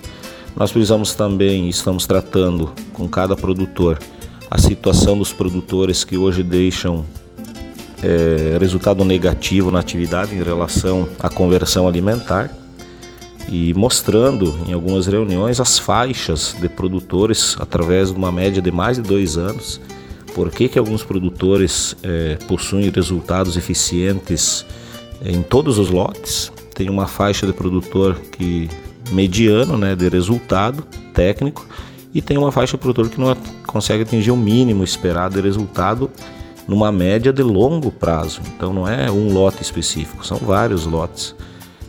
Nós 0.55 0.71
precisamos 0.71 1.13
também, 1.13 1.67
estamos 1.67 2.05
tratando 2.05 2.71
com 2.93 3.07
cada 3.07 3.35
produtor, 3.35 3.99
a 4.49 4.57
situação 4.57 5.17
dos 5.17 5.33
produtores 5.33 6.03
que 6.03 6.17
hoje 6.17 6.43
deixam 6.43 7.03
é, 8.03 8.57
resultado 8.59 9.03
negativo 9.03 9.71
na 9.71 9.79
atividade 9.79 10.35
em 10.35 10.43
relação 10.43 11.09
à 11.19 11.29
conversão 11.29 11.87
alimentar 11.87 12.51
e 13.49 13.73
mostrando 13.73 14.57
em 14.67 14.73
algumas 14.73 15.07
reuniões 15.07 15.59
as 15.59 15.77
faixas 15.77 16.55
de 16.59 16.67
produtores 16.67 17.55
através 17.59 18.11
de 18.11 18.17
uma 18.17 18.31
média 18.31 18.61
de 18.61 18.71
mais 18.71 18.97
de 18.97 19.03
dois 19.03 19.37
anos. 19.37 19.79
Por 20.33 20.51
que, 20.51 20.67
que 20.67 20.79
alguns 20.79 21.03
produtores 21.03 21.95
é, 22.03 22.37
possuem 22.47 22.89
resultados 22.89 23.55
eficientes 23.55 24.65
em 25.23 25.41
todos 25.41 25.77
os 25.77 25.89
lotes? 25.89 26.51
Tem 26.73 26.89
uma 26.89 27.07
faixa 27.07 27.47
de 27.47 27.53
produtor 27.53 28.19
que 28.31 28.69
mediano, 29.11 29.77
né, 29.77 29.95
de 29.95 30.09
resultado 30.09 30.83
técnico, 31.13 31.65
e 32.13 32.21
tem 32.21 32.37
uma 32.37 32.51
faixa 32.51 32.75
de 32.75 32.81
produtor 32.81 33.09
que 33.09 33.19
não 33.19 33.35
consegue 33.67 34.03
atingir 34.03 34.31
o 34.31 34.37
mínimo 34.37 34.83
esperado 34.83 35.35
de 35.35 35.41
resultado 35.41 36.09
numa 36.67 36.91
média 36.91 37.31
de 37.31 37.43
longo 37.43 37.91
prazo. 37.91 38.41
Então 38.55 38.73
não 38.73 38.87
é 38.87 39.11
um 39.11 39.31
lote 39.31 39.61
específico, 39.61 40.25
são 40.25 40.37
vários 40.37 40.85
lotes. 40.85 41.35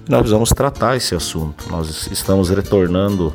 Nós 0.08 0.20
precisamos 0.20 0.50
tratar 0.50 0.96
esse 0.96 1.16
assunto. 1.16 1.68
Nós 1.68 2.08
estamos 2.12 2.48
retornando 2.48 3.34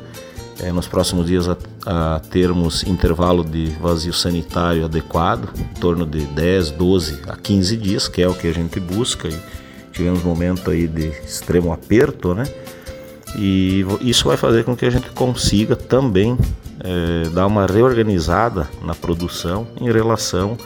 é, 0.58 0.72
nos 0.72 0.88
próximos 0.88 1.26
dias 1.26 1.50
a, 1.50 1.58
a, 1.86 2.20
termos 2.20 2.84
intervalo 2.84 3.44
de 3.44 3.72
vazio 3.82 4.14
sanitário 4.14 4.86
adequado, 4.86 5.50
em 5.60 5.80
torno 5.82 6.06
de 6.06 6.26
10, 6.28 6.72
12 6.72 7.22
a 7.28 7.36
15 7.36 7.76
dias, 7.76 8.08
que 8.08 8.22
é 8.22 8.28
o 8.28 8.34
que 8.34 8.48
a 8.48 8.54
gente 8.54 8.80
busca. 8.80 9.28
E 9.28 9.38
tivemos 9.92 10.24
um 10.24 10.30
momento 10.30 10.72
aí 10.72 10.88
de 10.88 11.08
extremo 11.08 11.74
aperto, 11.74 12.34
né? 12.34 12.46
E 13.36 13.86
isso 14.00 14.30
vai 14.30 14.38
fazer 14.38 14.64
com 14.64 14.74
que 14.74 14.86
a 14.86 14.90
gente 14.90 15.10
consiga 15.10 15.76
também 15.76 16.38
é, 16.80 17.30
dar 17.30 17.48
uma 17.48 17.66
reorganizada 17.66 18.70
na 18.82 18.96
produção 18.96 19.68
em 19.80 19.92
relação 19.92 20.58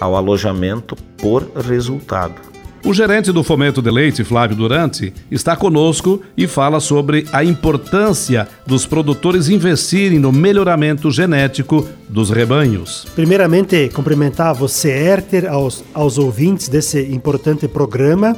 ao 0.00 0.16
alojamento 0.16 0.96
por 1.18 1.48
resultado. 1.54 2.51
O 2.84 2.92
gerente 2.92 3.30
do 3.30 3.44
Fomento 3.44 3.80
de 3.80 3.92
Leite, 3.92 4.24
Flávio 4.24 4.56
Durante, 4.56 5.14
está 5.30 5.54
conosco 5.54 6.20
e 6.36 6.48
fala 6.48 6.80
sobre 6.80 7.24
a 7.32 7.44
importância 7.44 8.48
dos 8.66 8.84
produtores 8.84 9.48
investirem 9.48 10.18
no 10.18 10.32
melhoramento 10.32 11.08
genético 11.08 11.88
dos 12.08 12.28
rebanhos. 12.30 13.06
Primeiramente, 13.14 13.88
cumprimentar 13.90 14.52
você, 14.52 14.90
Herter, 14.90 15.48
aos, 15.48 15.84
aos 15.94 16.18
ouvintes 16.18 16.68
desse 16.68 17.00
importante 17.12 17.68
programa 17.68 18.36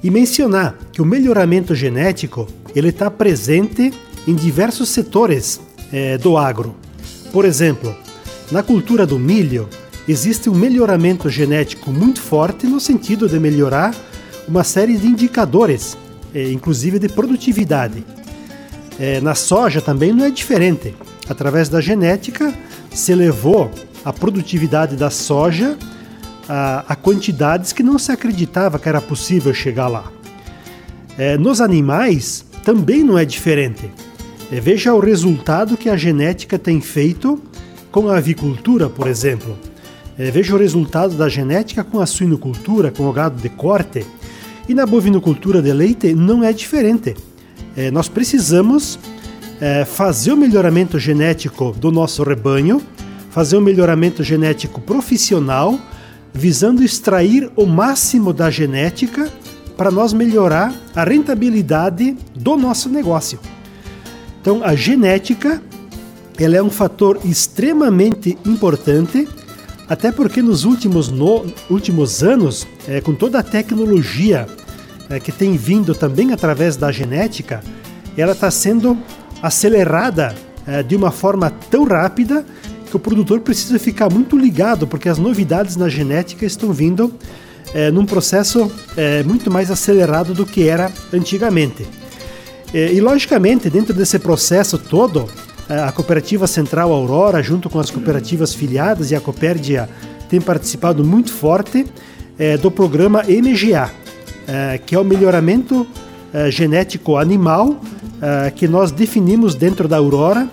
e 0.00 0.12
mencionar 0.12 0.76
que 0.92 1.02
o 1.02 1.04
melhoramento 1.04 1.74
genético 1.74 2.46
ele 2.76 2.90
está 2.90 3.10
presente 3.10 3.92
em 4.28 4.34
diversos 4.36 4.90
setores 4.90 5.60
é, 5.92 6.16
do 6.18 6.38
agro. 6.38 6.76
Por 7.32 7.44
exemplo, 7.44 7.92
na 8.52 8.62
cultura 8.62 9.04
do 9.04 9.18
milho, 9.18 9.68
existe 10.08 10.50
um 10.50 10.54
melhoramento 10.54 11.28
genético 11.28 11.90
muito 11.90 12.20
forte 12.20 12.66
no 12.66 12.80
sentido 12.80 13.28
de 13.28 13.38
melhorar 13.38 13.94
uma 14.48 14.64
série 14.64 14.96
de 14.96 15.06
indicadores, 15.06 15.96
é, 16.34 16.50
inclusive 16.50 16.98
de 16.98 17.08
produtividade. 17.08 18.04
É, 18.98 19.20
na 19.20 19.34
soja 19.34 19.80
também 19.80 20.12
não 20.12 20.24
é 20.24 20.30
diferente. 20.30 20.94
Através 21.28 21.68
da 21.68 21.80
genética, 21.80 22.52
se 22.92 23.12
elevou 23.12 23.70
a 24.04 24.12
produtividade 24.12 24.96
da 24.96 25.10
soja 25.10 25.76
a, 26.48 26.84
a 26.88 26.96
quantidades 26.96 27.72
que 27.72 27.82
não 27.82 27.98
se 27.98 28.10
acreditava 28.10 28.78
que 28.78 28.88
era 28.88 29.00
possível 29.00 29.54
chegar 29.54 29.88
lá. 29.88 30.10
É, 31.16 31.36
nos 31.38 31.60
animais, 31.60 32.44
também 32.64 33.04
não 33.04 33.18
é 33.18 33.24
diferente. 33.24 33.90
Veja 34.50 34.92
o 34.92 35.00
resultado 35.00 35.76
que 35.76 35.88
a 35.88 35.96
genética 35.96 36.58
tem 36.58 36.80
feito 36.80 37.40
com 37.90 38.08
a 38.08 38.18
avicultura, 38.18 38.88
por 38.88 39.06
exemplo. 39.06 39.56
É, 40.18 40.30
veja 40.30 40.54
o 40.54 40.58
resultado 40.58 41.14
da 41.14 41.28
genética 41.28 41.82
com 41.82 42.00
a 42.00 42.06
suinocultura, 42.06 42.90
com 42.90 43.08
o 43.08 43.12
gado 43.12 43.40
de 43.40 43.48
corte. 43.48 44.04
E 44.68 44.74
na 44.74 44.86
bovinocultura 44.86 45.62
de 45.62 45.72
leite 45.72 46.14
não 46.14 46.44
é 46.44 46.52
diferente. 46.52 47.16
É, 47.76 47.90
nós 47.90 48.08
precisamos 48.08 48.98
é, 49.60 49.84
fazer 49.84 50.32
o 50.32 50.36
melhoramento 50.36 50.98
genético 50.98 51.72
do 51.72 51.90
nosso 51.90 52.22
rebanho, 52.22 52.82
fazer 53.30 53.56
o 53.56 53.60
melhoramento 53.60 54.22
genético 54.22 54.80
profissional, 54.80 55.78
visando 56.32 56.84
extrair 56.84 57.50
o 57.56 57.64
máximo 57.64 58.32
da 58.32 58.50
genética 58.50 59.30
para 59.76 59.90
nós 59.90 60.12
melhorar 60.12 60.74
a 60.94 61.04
rentabilidade 61.04 62.16
do 62.34 62.56
nosso 62.56 62.88
negócio. 62.88 63.38
Então, 64.40 64.62
a 64.62 64.74
genética 64.74 65.62
ela 66.38 66.56
é 66.56 66.62
um 66.62 66.70
fator 66.70 67.20
extremamente 67.24 68.36
importante, 68.44 69.28
até 69.92 70.10
porque 70.10 70.40
nos 70.40 70.64
últimos, 70.64 71.10
no, 71.10 71.44
últimos 71.68 72.22
anos, 72.22 72.66
é, 72.88 73.02
com 73.02 73.14
toda 73.14 73.38
a 73.38 73.42
tecnologia 73.42 74.46
é, 75.10 75.20
que 75.20 75.30
tem 75.30 75.54
vindo 75.54 75.94
também 75.94 76.32
através 76.32 76.78
da 76.78 76.90
genética, 76.90 77.60
ela 78.16 78.32
está 78.32 78.50
sendo 78.50 78.96
acelerada 79.42 80.34
é, 80.66 80.82
de 80.82 80.96
uma 80.96 81.10
forma 81.10 81.50
tão 81.70 81.84
rápida 81.84 82.42
que 82.88 82.96
o 82.96 82.98
produtor 82.98 83.40
precisa 83.40 83.78
ficar 83.78 84.10
muito 84.10 84.34
ligado, 84.34 84.86
porque 84.86 85.10
as 85.10 85.18
novidades 85.18 85.76
na 85.76 85.90
genética 85.90 86.46
estão 86.46 86.72
vindo 86.72 87.12
é, 87.74 87.90
num 87.90 88.06
processo 88.06 88.72
é, 88.96 89.22
muito 89.22 89.50
mais 89.50 89.70
acelerado 89.70 90.32
do 90.32 90.46
que 90.46 90.68
era 90.68 90.90
antigamente. 91.12 91.86
É, 92.72 92.90
e, 92.90 92.98
logicamente, 92.98 93.68
dentro 93.68 93.92
desse 93.92 94.18
processo 94.18 94.78
todo, 94.78 95.28
a 95.80 95.92
Cooperativa 95.92 96.46
Central 96.46 96.92
Aurora, 96.92 97.42
junto 97.42 97.70
com 97.70 97.78
as 97.78 97.90
cooperativas 97.90 98.54
filiadas 98.54 99.10
e 99.10 99.14
a 99.14 99.20
Copérdia, 99.20 99.88
tem 100.28 100.40
participado 100.40 101.04
muito 101.04 101.32
forte 101.32 101.86
é, 102.38 102.56
do 102.56 102.70
programa 102.70 103.22
MGA, 103.22 103.90
é, 104.46 104.78
que 104.78 104.94
é 104.94 104.98
o 104.98 105.04
melhoramento 105.04 105.86
genético 106.48 107.18
animal 107.18 107.78
que 108.56 108.66
nós 108.66 108.90
definimos 108.90 109.54
dentro 109.54 109.86
da 109.86 109.98
Aurora 109.98 110.48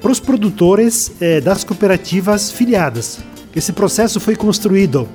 para 0.00 0.12
os 0.12 0.20
produtores 0.20 1.10
das 1.42 1.64
cooperativas 1.64 2.52
filiadas. 2.52 3.18
Esse 3.52 3.72
processo 3.72 4.20
foi 4.20 4.36
construído 4.36 5.08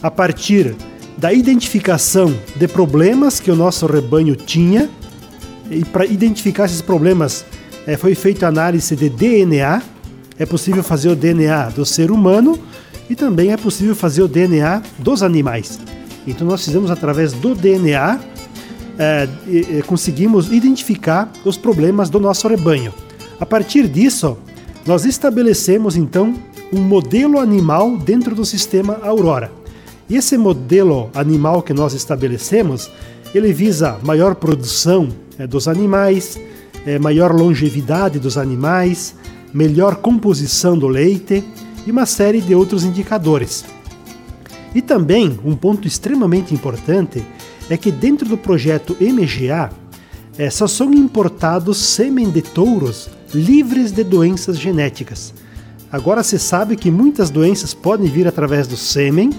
a 0.00 0.08
partir 0.08 0.76
da 1.20 1.32
identificação 1.32 2.34
de 2.56 2.66
problemas 2.66 3.40
que 3.40 3.50
o 3.50 3.56
nosso 3.56 3.86
rebanho 3.86 4.34
tinha. 4.34 4.88
E 5.70 5.84
para 5.84 6.06
identificar 6.06 6.64
esses 6.64 6.80
problemas, 6.80 7.44
é, 7.86 7.96
foi 7.96 8.14
feita 8.14 8.46
análise 8.46 8.94
de 8.94 9.08
DNA. 9.08 9.82
É 10.38 10.46
possível 10.46 10.82
fazer 10.82 11.08
o 11.08 11.16
DNA 11.16 11.70
do 11.70 11.84
ser 11.84 12.10
humano 12.10 12.58
e 13.08 13.14
também 13.14 13.52
é 13.52 13.56
possível 13.56 13.94
fazer 13.94 14.22
o 14.22 14.28
DNA 14.28 14.82
dos 14.98 15.22
animais. 15.22 15.78
Então, 16.26 16.46
nós 16.46 16.64
fizemos 16.64 16.90
através 16.90 17.32
do 17.32 17.54
DNA, 17.54 18.20
é, 18.98 19.28
conseguimos 19.86 20.52
identificar 20.52 21.30
os 21.44 21.56
problemas 21.56 22.08
do 22.08 22.20
nosso 22.20 22.46
rebanho. 22.46 22.92
A 23.38 23.46
partir 23.46 23.88
disso, 23.88 24.38
nós 24.86 25.04
estabelecemos 25.04 25.96
então 25.96 26.34
um 26.72 26.80
modelo 26.80 27.38
animal 27.38 27.96
dentro 27.96 28.34
do 28.34 28.44
sistema 28.44 28.98
Aurora. 29.02 29.50
E 30.08 30.16
esse 30.16 30.36
modelo 30.36 31.10
animal 31.14 31.62
que 31.62 31.72
nós 31.72 31.94
estabelecemos, 31.94 32.90
ele 33.34 33.52
visa 33.52 33.98
maior 34.02 34.34
produção 34.34 35.08
é, 35.38 35.46
dos 35.46 35.68
animais, 35.68 36.38
é, 36.86 36.98
maior 36.98 37.32
longevidade 37.32 38.18
dos 38.18 38.36
animais, 38.38 39.14
melhor 39.52 39.96
composição 39.96 40.78
do 40.78 40.86
leite 40.86 41.44
e 41.86 41.90
uma 41.90 42.06
série 42.06 42.40
de 42.40 42.54
outros 42.54 42.84
indicadores. 42.84 43.64
E 44.74 44.80
também 44.80 45.38
um 45.44 45.56
ponto 45.56 45.86
extremamente 45.86 46.54
importante 46.54 47.24
é 47.68 47.76
que 47.76 47.90
dentro 47.90 48.28
do 48.28 48.36
projeto 48.36 48.96
MGA 49.00 49.70
é, 50.38 50.48
só 50.48 50.66
são 50.66 50.92
importados 50.92 51.76
sêmen 51.78 52.30
de 52.30 52.42
touros 52.42 53.08
livres 53.34 53.92
de 53.92 54.04
doenças 54.04 54.58
genéticas. 54.58 55.34
Agora 55.90 56.22
se 56.22 56.38
sabe 56.38 56.76
que 56.76 56.90
muitas 56.90 57.30
doenças 57.30 57.74
podem 57.74 58.08
vir 58.08 58.26
através 58.26 58.66
do 58.66 58.76
sêmen 58.76 59.30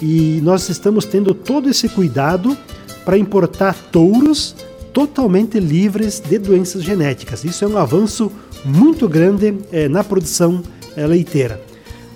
e 0.00 0.40
nós 0.42 0.68
estamos 0.68 1.04
tendo 1.04 1.34
todo 1.34 1.68
esse 1.68 1.88
cuidado 1.88 2.56
para 3.04 3.18
importar 3.18 3.74
touros 3.90 4.56
totalmente 4.92 5.58
livres 5.58 6.20
de 6.20 6.38
doenças 6.38 6.82
genéticas. 6.82 7.44
Isso 7.44 7.64
é 7.64 7.68
um 7.68 7.76
avanço 7.76 8.30
muito 8.64 9.08
grande 9.08 9.54
é, 9.72 9.88
na 9.88 10.04
produção 10.04 10.62
é, 10.96 11.06
leiteira. 11.06 11.60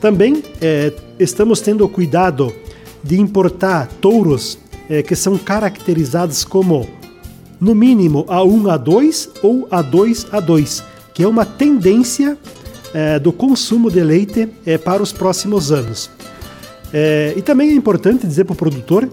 Também 0.00 0.42
é, 0.60 0.92
estamos 1.18 1.60
tendo 1.60 1.84
o 1.84 1.88
cuidado 1.88 2.52
de 3.02 3.20
importar 3.20 3.88
touros 4.00 4.58
que 5.08 5.16
são 5.16 5.36
caracterizados 5.36 6.44
como 6.44 6.88
no 7.60 7.74
mínimo 7.74 8.24
A1 8.26 8.78
A2 8.78 9.28
ou 9.42 9.66
A2 9.66 10.30
A2, 10.30 10.84
que 11.12 11.24
é 11.24 11.28
uma 11.28 11.44
tendência 11.44 12.38
do 13.20 13.32
consumo 13.32 13.90
de 13.90 14.00
leite 14.00 14.48
para 14.84 15.02
os 15.02 15.12
próximos 15.12 15.72
anos. 15.72 16.08
E 17.36 17.42
também 17.42 17.70
é 17.70 17.72
importante 17.72 18.28
dizer 18.28 18.44
para 18.44 18.52
o 18.52 18.56
produtor 18.56 19.08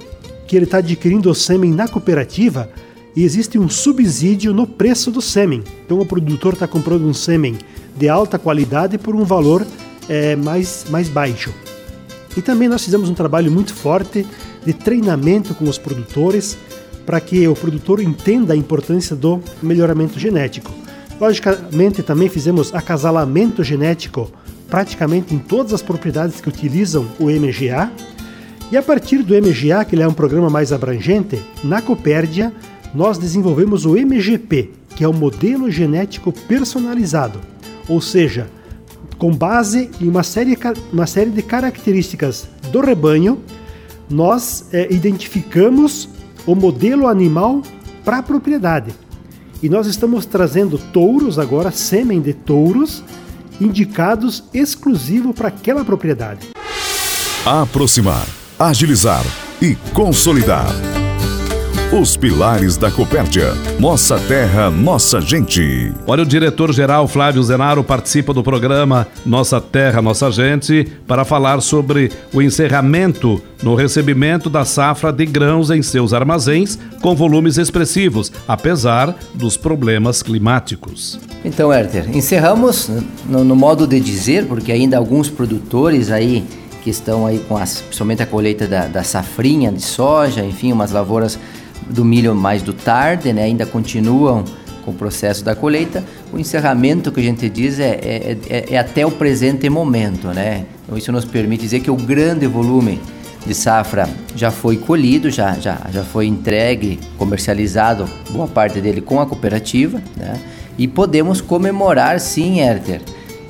que 0.47 0.55
ele 0.55 0.65
está 0.65 0.77
adquirindo 0.77 1.31
o 1.31 1.33
sêmen 1.33 1.71
na 1.71 1.87
cooperativa 1.87 2.69
e 3.15 3.23
existe 3.23 3.59
um 3.59 3.69
subsídio 3.69 4.53
no 4.53 4.65
preço 4.65 5.11
do 5.11 5.21
sêmen. 5.21 5.63
Então 5.85 5.99
o 5.99 6.05
produtor 6.05 6.53
está 6.53 6.67
comprando 6.67 7.05
um 7.05 7.13
sêmen 7.13 7.57
de 7.95 8.09
alta 8.09 8.39
qualidade 8.39 8.97
por 8.97 9.15
um 9.15 9.23
valor 9.23 9.65
é, 10.09 10.35
mais, 10.35 10.85
mais 10.89 11.07
baixo. 11.07 11.53
E 12.35 12.41
também 12.41 12.67
nós 12.67 12.83
fizemos 12.83 13.09
um 13.09 13.13
trabalho 13.13 13.51
muito 13.51 13.73
forte 13.73 14.25
de 14.65 14.73
treinamento 14.73 15.53
com 15.53 15.65
os 15.65 15.77
produtores 15.77 16.57
para 17.05 17.19
que 17.19 17.47
o 17.47 17.53
produtor 17.53 18.01
entenda 18.01 18.53
a 18.53 18.57
importância 18.57 19.15
do 19.15 19.41
melhoramento 19.61 20.19
genético. 20.19 20.71
Logicamente, 21.19 22.01
também 22.01 22.29
fizemos 22.29 22.73
acasalamento 22.73 23.63
genético 23.63 24.31
praticamente 24.69 25.35
em 25.35 25.37
todas 25.37 25.73
as 25.73 25.83
propriedades 25.83 26.41
que 26.41 26.49
utilizam 26.49 27.07
o 27.19 27.25
MGA. 27.25 27.91
E 28.71 28.77
a 28.77 28.81
partir 28.81 29.21
do 29.21 29.35
MGA, 29.35 29.85
que 29.85 30.01
é 30.01 30.07
um 30.07 30.13
programa 30.13 30.49
mais 30.49 30.73
abrangente, 30.73 31.39
na 31.63 31.81
Copérdia 31.81 32.51
nós 32.93 33.17
desenvolvemos 33.17 33.85
o 33.85 33.95
MGP, 33.95 34.69
que 34.95 35.03
é 35.03 35.07
o 35.07 35.13
modelo 35.13 35.69
genético 35.71 36.31
personalizado, 36.31 37.39
ou 37.87 37.99
seja, 37.99 38.47
com 39.17 39.33
base 39.33 39.89
em 39.99 40.07
uma 40.07 40.23
série, 40.23 40.57
uma 40.91 41.07
série 41.07 41.31
de 41.31 41.41
características 41.41 42.47
do 42.71 42.81
rebanho, 42.81 43.39
nós 44.09 44.65
é, 44.71 44.93
identificamos 44.93 46.09
o 46.45 46.55
modelo 46.55 47.07
animal 47.07 47.61
para 48.03 48.17
a 48.17 48.23
propriedade. 48.23 48.93
E 49.61 49.69
nós 49.69 49.87
estamos 49.87 50.25
trazendo 50.25 50.77
touros 50.77 51.39
agora, 51.39 51.71
sêmen 51.71 52.21
de 52.21 52.33
touros, 52.33 53.03
indicados 53.61 54.43
exclusivo 54.53 55.33
para 55.33 55.47
aquela 55.47 55.85
propriedade. 55.85 56.49
Aproximar, 57.45 58.27
agilizar 58.59 59.23
e 59.61 59.75
consolidar. 59.93 61.02
Os 62.01 62.17
pilares 62.17 62.75
da 62.75 62.89
Copérdia. 62.89 63.53
Nossa 63.79 64.17
terra, 64.17 64.71
nossa 64.71 65.21
gente. 65.21 65.93
Olha, 66.07 66.23
o 66.23 66.25
diretor-geral 66.25 67.07
Flávio 67.07 67.43
Zenaro 67.43 67.83
participa 67.83 68.33
do 68.33 68.41
programa 68.41 69.05
Nossa 69.23 69.61
Terra, 69.61 70.01
Nossa 70.01 70.31
Gente 70.31 70.91
para 71.05 71.23
falar 71.23 71.61
sobre 71.61 72.11
o 72.33 72.41
encerramento 72.41 73.39
no 73.61 73.75
recebimento 73.75 74.49
da 74.49 74.65
safra 74.65 75.13
de 75.13 75.23
grãos 75.23 75.69
em 75.69 75.83
seus 75.83 76.13
armazéns 76.13 76.79
com 76.99 77.13
volumes 77.13 77.59
expressivos, 77.59 78.31
apesar 78.47 79.15
dos 79.35 79.55
problemas 79.55 80.23
climáticos. 80.23 81.19
Então, 81.45 81.71
Herter, 81.71 82.09
encerramos 82.09 82.89
no, 83.29 83.43
no 83.43 83.55
modo 83.55 83.85
de 83.85 83.99
dizer, 83.99 84.47
porque 84.47 84.71
ainda 84.71 84.97
alguns 84.97 85.29
produtores 85.29 86.09
aí 86.09 86.43
que 86.83 86.89
estão 86.89 87.27
aí 87.27 87.37
com 87.47 87.55
as, 87.55 87.81
principalmente 87.81 88.23
a 88.23 88.25
colheita 88.25 88.67
da, 88.67 88.87
da 88.87 89.03
safrinha 89.03 89.71
de 89.71 89.83
soja, 89.83 90.43
enfim, 90.43 90.71
umas 90.71 90.91
lavouras 90.91 91.37
do 91.89 92.03
milho 92.03 92.35
mais 92.35 92.61
do 92.61 92.73
tarde, 92.73 93.33
né, 93.33 93.43
ainda 93.43 93.65
continuam 93.65 94.43
com 94.83 94.91
o 94.91 94.93
processo 94.93 95.43
da 95.43 95.55
colheita. 95.55 96.03
O 96.31 96.37
encerramento 96.37 97.11
que 97.11 97.19
a 97.19 97.23
gente 97.23 97.49
diz 97.49 97.79
é, 97.79 97.91
é, 97.91 98.37
é, 98.49 98.65
é 98.73 98.77
até 98.77 99.05
o 99.05 99.11
presente 99.11 99.69
momento, 99.69 100.27
né? 100.27 100.65
Então 100.83 100.97
isso 100.97 101.11
nos 101.11 101.25
permite 101.25 101.61
dizer 101.61 101.79
que 101.79 101.89
o 101.89 101.95
grande 101.95 102.45
volume 102.47 102.99
de 103.45 103.53
safra 103.53 104.09
já 104.35 104.51
foi 104.51 104.77
colhido, 104.77 105.29
já, 105.29 105.53
já, 105.53 105.79
já 105.91 106.03
foi 106.03 106.27
entregue, 106.27 106.99
comercializado, 107.17 108.09
boa 108.29 108.47
parte 108.47 108.79
dele 108.79 109.01
com 109.01 109.19
a 109.19 109.25
cooperativa, 109.25 110.01
né? 110.17 110.39
E 110.77 110.87
podemos 110.87 111.39
comemorar 111.39 112.19
sim, 112.19 112.59
Herter, 112.59 113.01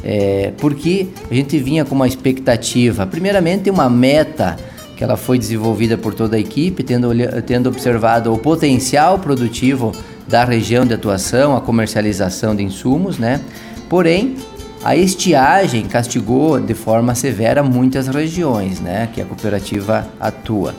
é, 0.03 0.51
porque 0.57 1.07
a 1.29 1.33
gente 1.33 1.57
vinha 1.57 1.85
com 1.85 1.95
uma 1.95 2.07
expectativa, 2.07 3.05
primeiramente 3.07 3.69
uma 3.69 3.89
meta 3.89 4.57
que 4.95 5.03
ela 5.03 5.17
foi 5.17 5.37
desenvolvida 5.37 5.97
por 5.97 6.13
toda 6.13 6.35
a 6.35 6.39
equipe, 6.39 6.83
tendo, 6.83 7.09
tendo 7.45 7.67
observado 7.67 8.33
o 8.33 8.37
potencial 8.37 9.17
produtivo 9.19 9.91
da 10.27 10.43
região 10.45 10.85
de 10.85 10.93
atuação, 10.93 11.55
a 11.55 11.61
comercialização 11.61 12.55
de 12.55 12.63
insumos, 12.63 13.17
né? 13.17 13.41
Porém, 13.89 14.35
a 14.83 14.95
estiagem 14.95 15.85
castigou 15.85 16.59
de 16.59 16.73
forma 16.73 17.15
severa 17.15 17.63
muitas 17.63 18.07
regiões, 18.07 18.79
né? 18.79 19.09
Que 19.13 19.21
a 19.21 19.25
cooperativa 19.25 20.07
atua. 20.19 20.75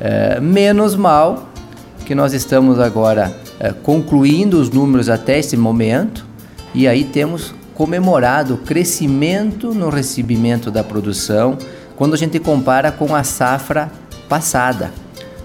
É, 0.00 0.40
menos 0.40 0.96
mal 0.96 1.48
que 2.04 2.14
nós 2.14 2.32
estamos 2.32 2.78
agora 2.78 3.34
é, 3.58 3.72
concluindo 3.72 4.60
os 4.60 4.70
números 4.70 5.08
até 5.08 5.38
esse 5.38 5.56
momento 5.56 6.26
e 6.74 6.88
aí 6.88 7.04
temos 7.04 7.54
comemorado 7.74 8.54
o 8.54 8.58
crescimento 8.58 9.74
no 9.74 9.88
recebimento 9.88 10.70
da 10.70 10.84
produção, 10.84 11.56
quando 11.96 12.14
a 12.14 12.16
gente 12.16 12.38
compara 12.38 12.92
com 12.92 13.14
a 13.14 13.24
safra 13.24 13.90
passada. 14.28 14.92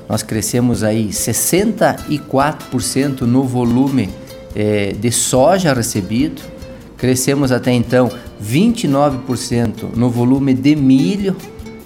Nós 0.07 0.23
crescemos 0.23 0.83
aí 0.83 1.09
64% 1.09 3.21
no 3.21 3.43
volume 3.43 4.09
é, 4.55 4.93
de 4.93 5.11
soja 5.11 5.73
recebido, 5.73 6.41
Crescemos 6.99 7.53
até 7.53 7.71
então 7.71 8.11
29% 8.43 9.95
no 9.95 10.09
volume 10.09 10.53
de 10.53 10.75
milho 10.75 11.33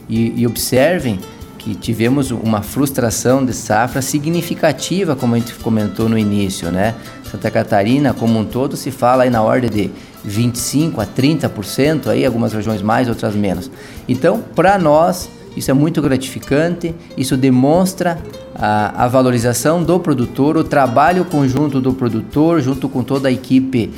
e, 0.09 0.41
e 0.41 0.47
observem 0.47 1.19
que 1.63 1.73
tivemos 1.75 2.29
uma 2.29 2.61
frustração 2.61 3.43
de 3.45 3.53
safra 3.53 4.01
significativa, 4.01 5.15
como 5.15 5.35
a 5.35 5.39
gente 5.39 5.53
comentou 5.55 6.09
no 6.09 6.17
início, 6.17 6.69
né? 6.69 6.93
Santa 7.23 7.49
Catarina, 7.49 8.13
como 8.13 8.37
um 8.37 8.43
todo, 8.43 8.75
se 8.75 8.91
fala 8.91 9.23
aí 9.23 9.29
na 9.29 9.41
ordem 9.41 9.69
de 9.69 9.91
25 10.25 10.99
a 10.99 11.05
30%, 11.05 12.07
aí 12.07 12.25
algumas 12.25 12.51
regiões 12.51 12.81
mais, 12.81 13.07
outras 13.07 13.33
menos. 13.33 13.71
Então, 14.09 14.43
para 14.53 14.77
nós, 14.77 15.29
isso 15.55 15.71
é 15.71 15.73
muito 15.73 16.01
gratificante, 16.01 16.93
isso 17.17 17.37
demonstra 17.37 18.19
a, 18.53 19.05
a, 19.05 19.07
valorização 19.07 19.81
do 19.83 19.99
produtor, 19.99 20.57
o 20.57 20.63
trabalho 20.63 21.23
conjunto 21.25 21.79
do 21.79 21.93
produtor, 21.93 22.61
junto 22.61 22.89
com 22.89 23.03
toda 23.03 23.29
a 23.29 23.31
equipe 23.31 23.89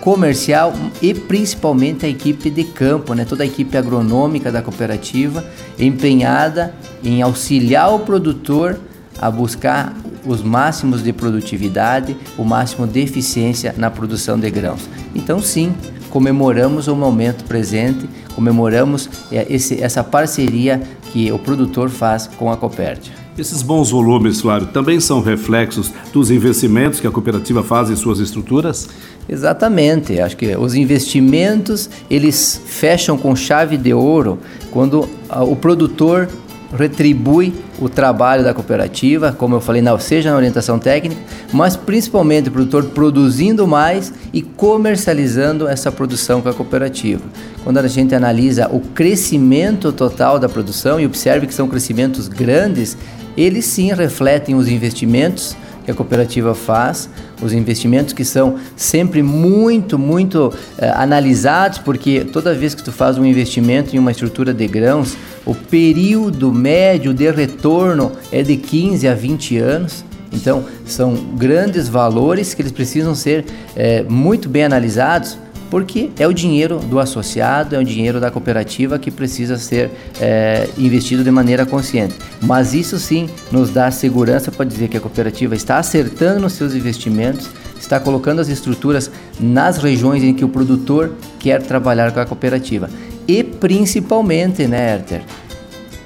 comercial 0.00 0.72
e 1.00 1.14
principalmente 1.14 2.06
a 2.06 2.08
equipe 2.08 2.50
de 2.50 2.64
campo, 2.64 3.14
né? 3.14 3.24
toda 3.24 3.42
a 3.42 3.46
equipe 3.46 3.76
agronômica 3.76 4.50
da 4.50 4.62
cooperativa 4.62 5.44
empenhada 5.78 6.74
em 7.02 7.22
auxiliar 7.22 7.92
o 7.94 8.00
produtor 8.00 8.78
a 9.18 9.30
buscar 9.30 9.94
os 10.24 10.42
máximos 10.42 11.02
de 11.02 11.12
produtividade, 11.12 12.16
o 12.36 12.44
máximo 12.44 12.86
de 12.86 13.00
eficiência 13.00 13.74
na 13.76 13.90
produção 13.90 14.38
de 14.38 14.50
grãos. 14.50 14.88
Então, 15.14 15.40
sim, 15.40 15.72
comemoramos 16.10 16.88
o 16.88 16.96
momento 16.96 17.44
presente, 17.44 18.08
comemoramos 18.34 19.08
é, 19.30 19.46
essa 19.80 20.02
parceria 20.02 20.82
que 21.12 21.30
o 21.30 21.38
produtor 21.38 21.88
faz 21.88 22.26
com 22.26 22.50
a 22.50 22.56
Copérdia. 22.56 23.25
Esses 23.38 23.60
bons 23.60 23.90
volumes, 23.90 24.40
Flávio, 24.40 24.68
também 24.68 24.98
são 24.98 25.20
reflexos 25.20 25.92
dos 26.10 26.30
investimentos 26.30 27.00
que 27.00 27.06
a 27.06 27.10
cooperativa 27.10 27.62
faz 27.62 27.90
em 27.90 27.96
suas 27.96 28.18
estruturas? 28.18 28.88
Exatamente. 29.28 30.18
Acho 30.18 30.36
que 30.38 30.56
os 30.56 30.74
investimentos 30.74 31.90
eles 32.08 32.58
fecham 32.64 33.18
com 33.18 33.36
chave 33.36 33.76
de 33.76 33.92
ouro 33.92 34.38
quando 34.70 35.06
o 35.30 35.54
produtor 35.54 36.28
retribui 36.74 37.52
o 37.78 37.88
trabalho 37.88 38.42
da 38.42 38.54
cooperativa, 38.54 39.32
como 39.32 39.54
eu 39.54 39.60
falei, 39.60 39.82
não, 39.82 39.98
seja 39.98 40.30
na 40.30 40.36
orientação 40.36 40.78
técnica, 40.78 41.20
mas 41.52 41.76
principalmente 41.76 42.48
o 42.48 42.52
produtor 42.52 42.84
produzindo 42.86 43.66
mais 43.66 44.12
e 44.32 44.40
comercializando 44.42 45.68
essa 45.68 45.92
produção 45.92 46.40
com 46.40 46.48
a 46.48 46.54
cooperativa. 46.54 47.22
Quando 47.62 47.78
a 47.78 47.86
gente 47.86 48.14
analisa 48.14 48.68
o 48.72 48.80
crescimento 48.80 49.92
total 49.92 50.38
da 50.38 50.48
produção 50.48 50.98
e 50.98 51.06
observe 51.06 51.46
que 51.46 51.54
são 51.54 51.68
crescimentos 51.68 52.28
grandes, 52.28 52.96
eles 53.36 53.64
sim 53.64 53.92
refletem 53.92 54.54
os 54.54 54.68
investimentos 54.68 55.56
que 55.84 55.90
a 55.92 55.94
cooperativa 55.94 56.52
faz, 56.52 57.08
os 57.40 57.52
investimentos 57.52 58.12
que 58.12 58.24
são 58.24 58.56
sempre 58.74 59.22
muito, 59.22 59.96
muito 59.96 60.52
eh, 60.78 60.90
analisados, 60.96 61.78
porque 61.78 62.24
toda 62.24 62.52
vez 62.52 62.74
que 62.74 62.82
tu 62.82 62.90
faz 62.90 63.16
um 63.16 63.24
investimento 63.24 63.94
em 63.94 63.98
uma 63.98 64.10
estrutura 64.10 64.52
de 64.52 64.66
grãos, 64.66 65.16
o 65.44 65.54
período 65.54 66.52
médio 66.52 67.14
de 67.14 67.30
retorno 67.30 68.10
é 68.32 68.42
de 68.42 68.56
15 68.56 69.06
a 69.06 69.14
20 69.14 69.58
anos. 69.58 70.04
Então, 70.32 70.64
são 70.84 71.14
grandes 71.14 71.88
valores 71.88 72.52
que 72.52 72.62
eles 72.62 72.72
precisam 72.72 73.14
ser 73.14 73.44
eh, 73.76 74.04
muito 74.08 74.48
bem 74.48 74.64
analisados 74.64 75.38
porque 75.70 76.10
é 76.18 76.26
o 76.26 76.32
dinheiro 76.32 76.78
do 76.78 76.98
associado, 76.98 77.74
é 77.74 77.78
o 77.78 77.84
dinheiro 77.84 78.20
da 78.20 78.30
cooperativa 78.30 78.98
que 78.98 79.10
precisa 79.10 79.58
ser 79.58 79.90
é, 80.20 80.68
investido 80.78 81.24
de 81.24 81.30
maneira 81.30 81.66
consciente. 81.66 82.14
Mas 82.40 82.74
isso 82.74 82.98
sim 82.98 83.28
nos 83.50 83.70
dá 83.70 83.90
segurança 83.90 84.50
para 84.50 84.64
dizer 84.64 84.88
que 84.88 84.96
a 84.96 85.00
cooperativa 85.00 85.54
está 85.54 85.78
acertando 85.78 86.40
nos 86.40 86.52
seus 86.52 86.74
investimentos, 86.74 87.48
está 87.78 87.98
colocando 87.98 88.40
as 88.40 88.48
estruturas 88.48 89.10
nas 89.40 89.78
regiões 89.78 90.22
em 90.22 90.34
que 90.34 90.44
o 90.44 90.48
produtor 90.48 91.12
quer 91.38 91.62
trabalhar 91.62 92.12
com 92.12 92.20
a 92.20 92.26
cooperativa. 92.26 92.88
E 93.26 93.42
principalmente, 93.42 94.66
né, 94.66 94.94
Herter? 94.94 95.22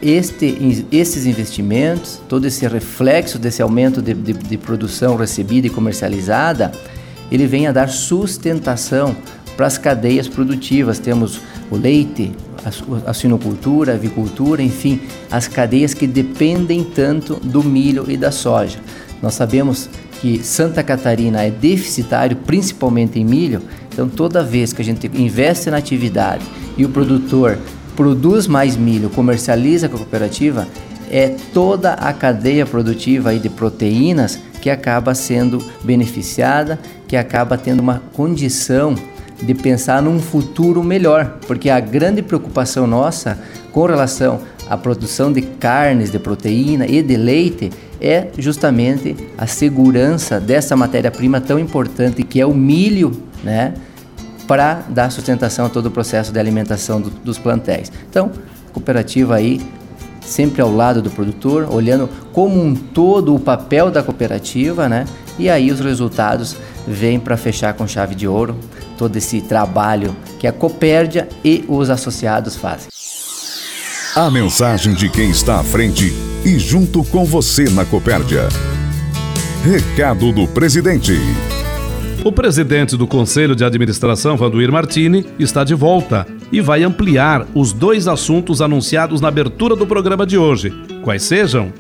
Este, 0.03 0.87
esses 0.91 1.27
investimentos, 1.27 2.23
todo 2.27 2.47
esse 2.47 2.67
reflexo 2.67 3.39
desse 3.39 3.61
aumento 3.61 4.01
de, 4.01 4.15
de, 4.15 4.33
de 4.33 4.57
produção 4.57 5.15
recebida 5.15 5.67
e 5.67 5.71
comercializada, 5.71 6.73
ele 7.31 7.47
vem 7.47 7.67
a 7.67 7.73
dar 7.73 7.89
sustentação 7.89 9.15
para 9.61 9.67
as 9.67 9.77
cadeias 9.77 10.27
produtivas. 10.27 10.99
Temos 10.99 11.39
o 11.71 11.77
leite, 11.77 12.33
a 13.07 13.13
suinocultura, 13.13 13.93
a 13.93 13.95
avicultura, 13.95 14.63
enfim, 14.63 15.03
as 15.31 15.47
cadeias 15.47 15.93
que 15.93 16.07
dependem 16.07 16.83
tanto 16.83 17.35
do 17.35 17.63
milho 17.63 18.11
e 18.11 18.17
da 18.17 18.33
soja. 18.33 18.79
Nós 19.21 19.35
sabemos 19.35 19.91
que 20.19 20.43
Santa 20.43 20.83
Catarina 20.83 21.43
é 21.43 21.51
deficitário 21.51 22.39
principalmente 22.39 23.21
em 23.21 23.25
milho, 23.25 23.61
então 23.93 24.09
toda 24.09 24.43
vez 24.43 24.73
que 24.73 24.81
a 24.81 24.85
gente 24.85 25.11
investe 25.13 25.69
na 25.69 25.77
atividade 25.77 26.43
e 26.79 26.87
o 26.87 26.89
produtor 26.89 27.59
produz 27.95 28.47
mais 28.47 28.79
milho, 28.79 29.11
comercializa 29.11 29.91
com 29.91 29.97
a 29.97 29.99
cooperativa, 29.99 30.67
é 31.11 31.37
toda 31.53 31.93
a 31.93 32.15
cadeia 32.15 32.65
produtiva 32.65 33.29
aí 33.29 33.39
de 33.39 33.51
proteínas 33.51 34.39
que 34.63 34.71
acaba 34.71 35.15
sendo 35.15 35.63
beneficiada, 35.85 36.79
que 37.07 37.17
acaba 37.17 37.59
tendo 37.59 37.81
uma 37.81 38.03
condição 38.15 38.95
de 39.43 39.55
pensar 39.55 40.03
num 40.03 40.21
futuro 40.21 40.83
melhor, 40.83 41.39
porque 41.47 41.71
a 41.71 41.81
grande 41.81 42.23
preocupação 42.23 42.87
nossa 42.87 43.39
com 43.73 43.85
relação 43.87 44.41
à 44.69 44.77
produção 44.77 45.33
de 45.33 45.43
carnes, 45.43 46.11
de 46.11 46.19
proteína 46.19 46.87
e 46.87 47.03
de 47.03 47.17
leite 47.17 47.71
é 48.01 48.29
justamente 48.39 49.17
a 49.37 49.47
segurança 49.47 50.41
dessa 50.41 50.77
matéria-prima 50.77 51.41
tão 51.41 51.59
importante 51.59 52.23
que 52.23 52.41
é 52.41 52.47
o 52.47 52.55
milho, 52.55 53.13
né, 53.43 53.75
para 54.47 54.83
dar 54.89 55.11
sustentação 55.11 55.67
a 55.67 55.69
todo 55.69 55.87
o 55.87 55.91
processo 55.91 56.33
de 56.33 56.39
alimentação 56.39 57.01
do, 57.01 57.11
dos 57.11 57.39
plantéis. 57.39 57.93
Então, 58.09 58.33
cooperativa 58.73 59.37
aí 59.37 59.61
sempre 60.21 60.63
ao 60.63 60.73
lado 60.73 61.03
do 61.03 61.11
produtor, 61.11 61.69
olhando 61.71 62.09
como 62.33 62.63
um 62.63 62.75
todo 62.75 63.35
o 63.35 63.39
papel 63.39 63.91
da 63.91 64.03
cooperativa, 64.03 64.89
né? 64.89 65.05
E 65.39 65.49
aí 65.49 65.71
os 65.71 65.81
resultados 65.81 66.57
vêm 66.91 67.19
para 67.19 67.37
fechar 67.37 67.75
com 67.75 67.87
chave 67.87 68.15
de 68.15 68.27
ouro 68.27 68.57
todo 68.99 69.17
esse 69.17 69.41
trabalho 69.41 70.15
que 70.39 70.47
a 70.47 70.53
Copérdia 70.53 71.29
e 71.45 71.65
os 71.69 71.89
associados 71.89 72.57
fazem. 72.57 72.89
A 74.15 74.31
mensagem 74.31 74.93
de 74.93 75.09
quem 75.09 75.31
está 75.31 75.61
à 75.61 75.65
frente 75.65 76.13
e 76.45 76.59
junto 76.59 77.05
com 77.05 77.25
você 77.25 77.65
na 77.71 77.85
Copérdia. 77.85 78.49
Recado 79.65 80.33
do 80.33 80.49
presidente. 80.49 81.13
O 82.25 82.33
presidente 82.33 82.97
do 82.97 83.07
Conselho 83.07 83.57
de 83.57 83.65
Administração, 83.65 84.37
Vanduir 84.37 84.71
Martini, 84.71 85.25
está 85.39 85.65
de 85.65 85.75
volta 85.75 86.27
e 86.53 86.61
vai 86.61 86.83
ampliar 86.83 87.47
os 87.55 87.73
dois 87.73 88.07
assuntos 88.09 88.61
anunciados 88.61 89.21
na 89.21 89.29
abertura 89.29 89.75
do 89.75 89.87
programa 89.87 90.27
de 90.27 90.37
hoje. 90.37 90.71
Quais 91.03 91.23
sejam? 91.23 91.73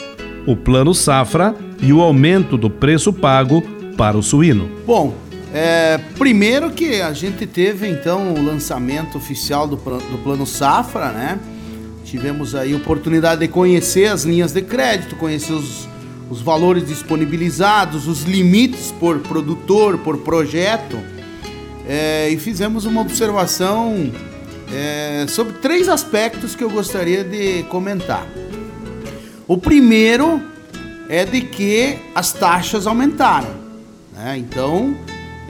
O 0.46 0.57
Plano 0.57 0.94
Safra 0.94 1.55
e 1.83 1.92
o 1.92 2.01
aumento 2.01 2.57
do 2.57 2.70
preço 2.70 3.12
pago 3.12 3.62
para 3.96 4.16
o 4.16 4.22
suíno. 4.22 4.70
Bom, 4.87 5.14
é, 5.53 5.98
primeiro 6.16 6.70
que 6.70 7.00
a 7.00 7.12
gente 7.12 7.46
teve 7.46 7.88
então 7.88 8.35
o 8.35 8.42
lançamento 8.42 9.18
oficial 9.18 9.66
do, 9.66 9.76
do 9.76 10.22
Plano 10.22 10.46
Safra, 10.46 11.11
né? 11.11 11.38
Tivemos 12.05 12.55
aí 12.55 12.74
oportunidade 12.74 13.40
de 13.40 13.48
conhecer 13.48 14.07
as 14.07 14.24
linhas 14.24 14.53
de 14.53 14.62
crédito, 14.62 15.16
conhecer 15.16 15.53
os, 15.53 15.88
os 16.29 16.40
valores 16.40 16.87
disponibilizados, 16.87 18.09
os 18.09 18.22
limites 18.22 18.92
por 18.98 19.18
produtor, 19.20 19.98
por 19.98 20.18
projeto. 20.18 20.98
É, 21.87 22.29
e 22.31 22.37
fizemos 22.37 22.85
uma 22.85 23.00
observação 23.00 24.12
é, 24.72 25.26
sobre 25.29 25.55
três 25.55 25.88
aspectos 25.88 26.55
que 26.55 26.62
eu 26.62 26.70
gostaria 26.70 27.24
de 27.24 27.64
comentar. 27.64 28.26
O 29.46 29.59
primeiro 29.59 30.40
é 31.09 31.24
de 31.24 31.40
que 31.40 31.98
as 32.14 32.33
taxas 32.33 32.87
aumentaram. 32.87 33.60
Né? 34.20 34.37
Então, 34.38 34.94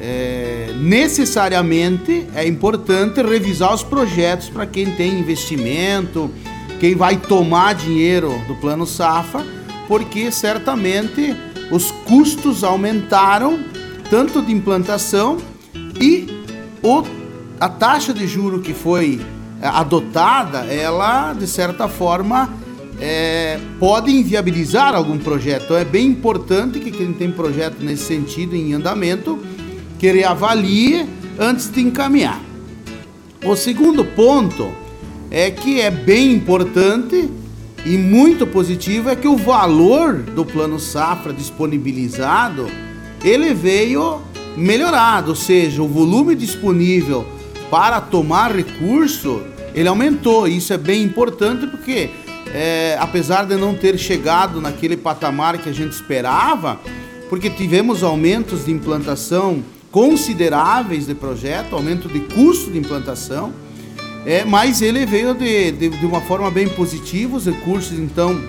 é, 0.01 0.73
necessariamente 0.77 2.27
é 2.35 2.47
importante 2.47 3.21
revisar 3.21 3.75
os 3.75 3.83
projetos 3.83 4.49
para 4.49 4.65
quem 4.65 4.93
tem 4.93 5.19
investimento, 5.19 6.31
quem 6.79 6.95
vai 6.95 7.17
tomar 7.17 7.75
dinheiro 7.75 8.41
do 8.47 8.55
plano 8.55 8.87
Safa, 8.87 9.45
porque 9.89 10.31
certamente 10.31 11.37
os 11.71 11.91
custos 11.91 12.63
aumentaram, 12.63 13.59
tanto 14.09 14.41
de 14.41 14.53
implantação 14.53 15.39
e 16.01 16.45
o, 16.83 17.03
a 17.59 17.69
taxa 17.69 18.15
de 18.15 18.27
juro 18.27 18.61
que 18.61 18.73
foi 18.73 19.21
é, 19.61 19.67
adotada, 19.67 20.61
ela 20.61 21.33
de 21.33 21.47
certa 21.47 21.89
forma 21.89 22.49
é, 23.01 23.59
pode 23.79 24.11
inviabilizar 24.11 24.95
algum 24.95 25.19
projeto. 25.19 25.65
Então 25.65 25.77
é 25.77 25.85
bem 25.85 26.07
importante 26.07 26.79
que 26.79 26.91
quem 26.91 27.13
tem 27.13 27.31
projeto 27.31 27.77
nesse 27.81 28.05
sentido 28.05 28.55
em 28.55 28.73
andamento 28.75 29.39
que 29.99 30.07
ele 30.07 30.25
avalie 30.25 31.07
antes 31.39 31.71
de 31.71 31.81
encaminhar. 31.81 32.41
O 33.45 33.57
segundo 33.57 34.05
ponto 34.05 34.71
é 35.31 35.51
que 35.51 35.81
é 35.81 35.91
bem 35.91 36.33
importante 36.33 37.31
e 37.85 37.97
muito 37.97 38.47
positivo 38.47 39.09
é 39.09 39.17
que 39.17 39.27
o 39.27 39.37
valor 39.37 40.19
do 40.19 40.45
plano 40.45 40.79
safra 40.79 41.33
disponibilizado 41.33 42.69
ele 43.25 43.55
veio 43.55 44.21
melhorado, 44.57 45.31
ou 45.31 45.37
seja, 45.37 45.83
o 45.83 45.89
volume 45.89 46.35
disponível 46.35 47.27
para 47.71 48.01
tomar 48.01 48.55
recurso 48.55 49.43
ele 49.75 49.89
aumentou. 49.89 50.49
Isso 50.49 50.73
é 50.73 50.79
bem 50.79 51.03
importante 51.03 51.67
porque, 51.67 52.11
é, 52.53 52.97
apesar 53.01 53.45
de 53.47 53.57
não 53.57 53.75
ter 53.75 53.99
chegado 53.99 54.61
naquele 54.61 54.97
patamar 54.97 55.59
que 55.59 55.69
a 55.69 55.73
gente 55.73 55.93
esperava, 55.93 56.81
porque 57.29 57.49
tivemos 57.49 58.03
aumentos 58.03 58.65
de 58.65 58.73
implantação 58.73 59.63
consideráveis 59.91 61.07
de 61.07 61.15
projeto, 61.15 61.75
aumento 61.75 62.09
de 62.09 62.21
custo 62.21 62.71
de 62.71 62.79
implantação, 62.79 63.53
é, 64.27 64.45
mas 64.45 64.83
ele 64.83 65.07
veio 65.07 65.35
de, 65.35 65.73
de, 65.73 65.89
de 65.89 66.07
uma 66.07 66.21
forma 66.21 66.51
bem 66.51 66.69
positiva, 66.69 67.37
os 67.37 67.47
recursos 67.47 67.99
então 67.99 68.41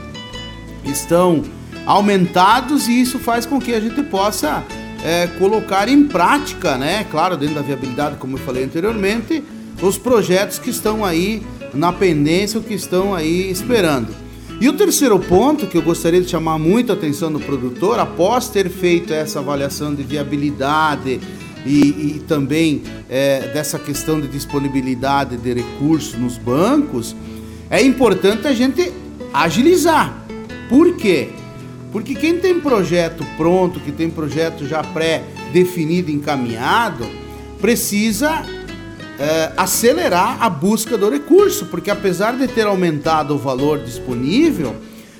estão 0.84 1.44
aumentados 1.86 2.88
e 2.88 3.02
isso 3.02 3.20
faz 3.20 3.46
com 3.46 3.60
que 3.60 3.74
a 3.74 3.80
gente 3.80 4.04
possa 4.04 4.64
é, 5.04 5.28
colocar 5.40 5.88
em 5.88 6.04
prática, 6.04 6.78
né, 6.78 7.06
claro, 7.10 7.38
dentro 7.38 7.56
da 7.56 7.62
viabilidade, 7.62 8.18
como 8.18 8.38
eu 8.38 8.42
falei 8.42 8.64
anteriormente, 8.64 9.44
os 9.82 9.98
projetos 9.98 10.60
que 10.60 10.70
estão 10.70 11.04
aí 11.04 11.42
na 11.74 11.92
pendência, 11.94 12.60
o 12.60 12.64
que 12.64 12.74
estão 12.74 13.14
aí 13.14 13.50
esperando. 13.50 14.14
E 14.60 14.70
o 14.70 14.74
terceiro 14.74 15.18
ponto 15.18 15.66
que 15.66 15.78
eu 15.78 15.82
gostaria 15.82 16.22
de 16.22 16.30
chamar 16.30 16.60
muito 16.60 16.92
a 16.92 16.96
atenção 16.96 17.32
do 17.32 17.40
produtor, 17.40 18.00
após 18.00 18.48
ter 18.48 18.70
feito 18.70 19.12
essa 19.12 19.40
avaliação 19.40 19.96
de 19.96 20.04
viabilidade 20.04 21.20
e, 21.66 21.80
e 21.80 22.24
também 22.28 22.84
é, 23.10 23.48
dessa 23.54 23.80
questão 23.80 24.22
de 24.22 24.28
disponibilidade 24.28 25.38
de 25.38 25.54
recursos 25.54 26.14
nos 26.14 26.38
bancos, 26.38 27.16
é 27.72 27.82
importante 27.82 28.48
a 28.48 28.54
gente 28.54 28.92
agilizar. 29.34 30.26
Por 30.70 30.96
quê? 30.96 31.30
Porque 31.92 32.14
quem 32.14 32.38
tem 32.38 32.60
projeto 32.60 33.26
pronto, 33.36 33.80
que 33.80 33.92
tem 33.92 34.10
projeto 34.10 34.68
já 34.68 34.84
pré-definido, 34.84 36.12
encaminhado, 36.12 37.06
precisa 37.60 38.44
é, 39.20 39.52
acelerar 39.58 40.38
a 40.42 40.50
busca 40.50 40.98
do 40.98 41.10
recurso, 41.10 41.66
porque 41.68 41.92
apesar 41.92 42.36
de 42.38 42.48
ter 42.48 42.66
aumentado 42.66 43.36
o 43.36 43.38
valor 43.38 43.80
disponível, 43.80 44.76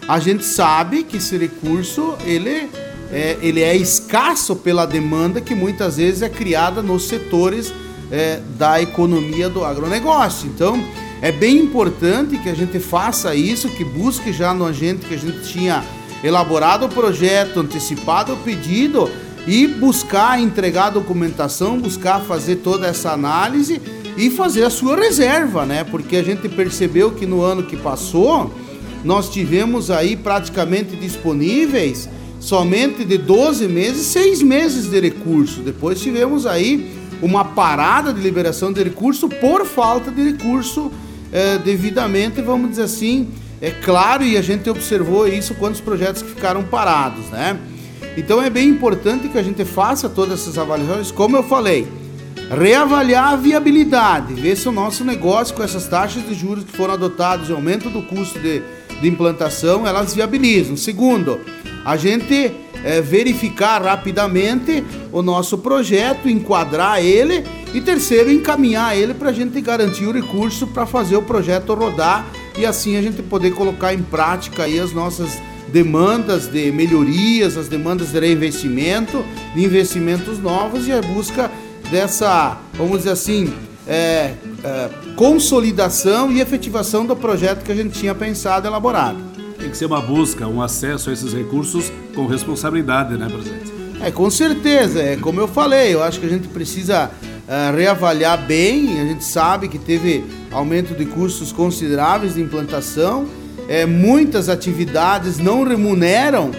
a 0.08 0.20
gente 0.20 0.44
sabe 0.44 1.04
que 1.04 1.18
esse 1.18 1.38
recurso 1.38 2.16
ele 2.26 2.70
é, 3.12 3.38
ele 3.42 3.62
é 3.62 3.76
escasso 3.76 4.56
pela 4.56 4.86
demanda 4.86 5.42
que 5.42 5.54
muitas 5.54 5.98
vezes 5.98 6.22
é 6.22 6.30
criada 6.30 6.82
nos 6.82 7.08
setores 7.08 7.74
é, 8.10 8.40
da 8.58 8.82
economia 8.82 9.50
do 9.50 9.66
agronegócio. 9.66 10.48
Então, 10.48 10.82
é 11.22 11.32
bem 11.32 11.58
importante 11.58 12.38
que 12.38 12.50
a 12.50 12.56
gente 12.56 12.80
faça 12.80 13.36
isso, 13.36 13.70
que 13.70 13.84
busque 13.84 14.32
já 14.34 14.54
no 14.54 14.66
agente 14.66 15.06
que 15.06 15.14
a 15.14 15.18
gente 15.18 15.44
tinha 15.44 15.84
elaborado 16.24 16.86
o 16.86 16.90
projeto, 16.90 17.60
antecipado 17.60 18.34
o 18.34 18.38
pedido 18.38 19.10
e 19.48 19.68
buscar 19.68 20.40
entregar 20.40 20.88
a 20.88 20.90
documentação, 20.92 21.80
buscar 21.80 22.22
fazer 22.22 22.58
toda 22.58 22.88
essa 22.88 23.12
análise 23.12 23.82
e 24.18 24.30
fazer 24.30 24.64
a 24.64 24.70
sua 24.70 24.96
reserva, 24.96 25.66
né? 25.66 25.84
Porque 25.84 26.18
a 26.18 26.24
gente 26.24 26.48
percebeu 26.48 27.12
que 27.12 27.26
no 27.26 27.42
ano 27.42 27.64
que 27.64 27.76
passou 27.76 28.54
nós 29.04 29.30
tivemos 29.30 29.90
aí 29.90 30.16
praticamente 30.16 30.96
disponíveis 30.96 32.08
somente 32.40 33.06
de 33.06 33.18
12 33.18 33.68
meses, 33.68 34.08
6 34.08 34.42
meses 34.42 34.90
de 34.90 35.00
recurso. 35.00 35.62
Depois 35.62 36.02
tivemos 36.02 36.46
aí 36.46 36.92
uma 37.22 37.46
parada 37.46 38.12
de 38.12 38.20
liberação 38.20 38.74
de 38.74 38.84
recurso 38.84 39.30
por 39.30 39.66
falta 39.66 40.12
de 40.12 40.24
recurso 40.24 40.92
é, 41.32 41.58
devidamente, 41.60 42.42
vamos 42.42 42.72
dizer 42.72 42.84
assim, 42.84 43.30
é 43.62 43.70
claro, 43.70 44.24
e 44.24 44.38
a 44.38 44.42
gente 44.42 44.70
observou 44.70 45.28
isso 45.28 45.54
quando 45.54 45.76
os 45.76 45.82
projetos 45.82 46.24
que 46.24 46.30
ficaram 46.30 46.64
parados, 46.64 47.26
né? 47.28 47.58
Então 48.18 48.42
é 48.42 48.50
bem 48.50 48.68
importante 48.68 49.30
que 49.30 49.38
a 49.38 49.44
gente 49.44 49.64
faça 49.64 50.10
todas 50.10 50.42
essas 50.42 50.58
avaliações, 50.58 51.12
como 51.12 51.38
eu 51.38 51.44
falei, 51.44 51.88
reavaliar 52.50 53.34
a 53.34 53.36
viabilidade, 53.36 54.34
ver 54.34 54.58
se 54.58 54.68
o 54.68 54.72
nosso 54.72 55.06
negócio 55.06 55.56
com 55.56 55.64
essas 55.64 55.88
taxas 55.88 56.28
de 56.28 56.34
juros 56.34 56.66
que 56.66 56.76
foram 56.76 56.94
adotadas 56.94 57.48
e 57.48 57.54
aumento 57.54 57.90
do 57.90 58.02
custo 58.02 58.38
de, 58.40 58.62
de 59.00 59.08
implantação, 59.08 59.88
elas 59.88 60.14
viabilizam. 60.14 60.76
Segundo, 60.76 61.40
a 61.86 61.96
gente 61.96 62.52
é, 62.84 63.02
verificar 63.02 63.82
rapidamente 63.82 64.84
o 65.12 65.22
nosso 65.22 65.58
projeto, 65.58 66.28
enquadrar 66.28 67.00
ele 67.04 67.46
e 67.74 67.80
terceiro, 67.80 68.30
encaminhar 68.30 68.98
ele 68.98 69.14
para 69.14 69.30
a 69.30 69.34
gente 69.34 69.60
garantir 69.62 70.06
o 70.06 70.12
recurso 70.12 70.68
para 70.68 70.86
fazer 70.86 71.16
o 71.16 71.22
projeto 71.22 71.74
rodar 71.74 72.26
e 72.58 72.66
assim 72.66 72.98
a 72.98 73.02
gente 73.02 73.22
poder 73.22 73.52
colocar 73.52 73.94
em 73.94 74.02
prática 74.02 74.64
aí 74.64 74.78
as 74.80 74.92
nossas 74.92 75.40
demandas 75.72 76.48
de 76.48 76.72
melhorias, 76.72 77.58
as 77.58 77.68
demandas 77.68 78.12
de 78.12 78.20
reinvestimento, 78.20 79.24
de 79.56 79.64
investimentos 79.64 80.40
novos 80.40 80.88
e 80.88 80.92
a 80.92 81.02
busca 81.02 81.50
dessa, 81.90 82.58
vamos 82.74 83.00
dizer 83.00 83.12
assim, 83.12 83.54
é, 83.88 84.34
é, 84.64 84.90
consolidação 85.16 86.32
e 86.32 86.40
efetivação 86.40 87.06
do 87.06 87.16
projeto 87.16 87.64
que 87.64 87.72
a 87.72 87.76
gente 87.76 87.98
tinha 88.00 88.14
pensado 88.14 88.68
e 88.68 88.70
elaborado. 88.70 89.18
Tem 89.58 89.70
que 89.70 89.78
ser 89.78 89.86
uma 89.86 90.02
busca, 90.02 90.48
um 90.48 90.62
acesso 90.62 91.10
a 91.10 91.14
esses 91.14 91.34
recursos 91.34 91.92
com 92.16 92.26
responsabilidade, 92.26 93.16
né, 93.16 93.28
presidente? 93.28 93.72
É, 94.02 94.10
com 94.10 94.30
certeza. 94.30 95.02
É 95.02 95.16
como 95.16 95.40
eu 95.40 95.48
falei, 95.48 95.94
eu 95.94 96.02
acho 96.02 96.20
que 96.20 96.26
a 96.26 96.30
gente 96.30 96.48
precisa 96.48 97.12
é, 97.48 97.72
reavaliar 97.72 98.46
bem. 98.46 99.00
A 99.00 99.06
gente 99.06 99.24
sabe 99.24 99.68
que 99.68 99.78
teve 99.78 100.24
aumento 100.52 100.96
de 100.96 101.06
custos 101.06 101.52
consideráveis 101.52 102.36
de 102.36 102.42
implantação. 102.42 103.28
É, 103.72 103.86
muitas 103.86 104.50
atividades 104.50 105.38
não 105.38 105.64
remuneram 105.64 106.52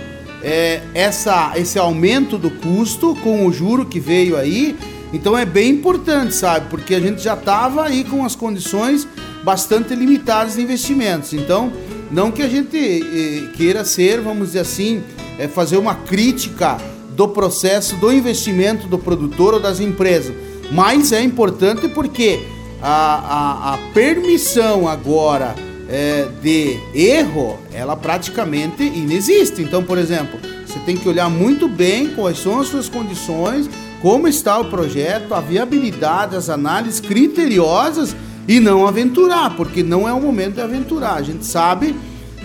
é, 0.43 0.81
essa, 0.95 1.53
esse 1.57 1.79
aumento 1.79 2.39
do 2.39 2.51
custo 2.51 3.15
com 3.17 3.47
o 3.47 3.53
juro 3.53 3.85
que 3.85 4.01
veio 4.01 4.37
aí 4.37 4.77
então 5.13 5.37
é 5.37 5.45
bem 5.45 5.71
importante, 5.71 6.35
sabe? 6.35 6.69
Porque 6.71 6.95
a 6.95 7.01
gente 7.01 7.23
já 7.23 7.35
estava 7.35 7.85
aí 7.85 8.03
com 8.03 8.25
as 8.25 8.35
condições 8.35 9.07
bastante 9.45 9.95
limitadas 9.95 10.55
de 10.55 10.63
investimentos. 10.63 11.35
Então, 11.35 11.71
não 12.11 12.33
que 12.33 12.41
a 12.41 12.49
gente 12.49 12.77
eh, 12.79 13.53
queira 13.55 13.85
ser, 13.85 14.21
vamos 14.21 14.49
dizer 14.49 14.61
assim, 14.61 15.03
é 15.39 15.47
fazer 15.47 15.77
uma 15.77 15.95
crítica 15.95 16.79
do 17.11 17.29
processo 17.29 17.97
do 17.97 18.11
investimento 18.11 18.87
do 18.87 18.99
produtor 18.99 19.55
ou 19.55 19.61
das 19.61 19.81
empresas, 19.81 20.35
mas 20.71 21.13
é 21.13 21.21
importante 21.21 21.89
porque 21.89 22.41
a, 22.81 22.89
a, 22.91 23.75
a 23.75 23.79
permissão 23.93 24.89
agora 24.89 25.55
é, 25.93 26.27
de 26.43 26.81
erro, 26.95 27.59
ela 27.71 27.95
praticamente 27.95 28.83
inexiste. 28.83 29.61
Então, 29.61 29.85
por 29.85 29.99
exemplo, 29.99 30.41
você 30.67 30.79
tem 30.81 30.97
que 30.97 31.07
olhar 31.07 31.29
muito 31.29 31.69
bem 31.69 32.09
quais 32.09 32.39
são 32.39 32.61
as 32.61 32.69
suas 32.69 32.89
condições, 32.89 33.69
como 34.01 34.27
está 34.27 34.59
o 34.59 34.65
projeto, 34.65 35.35
a 35.35 35.41
viabilidade, 35.41 36.35
as 36.35 36.49
análises 36.49 36.99
criteriosas 36.99 38.17
e 38.49 38.59
não 38.59 38.87
aventurar, 38.87 39.55
porque 39.55 39.83
não 39.83 40.09
é 40.09 40.13
o 40.13 40.21
momento 40.21 40.55
de 40.55 40.63
aventurar. 40.63 41.17
A 41.17 41.23
gente 41.23 41.45
sabe 41.45 41.95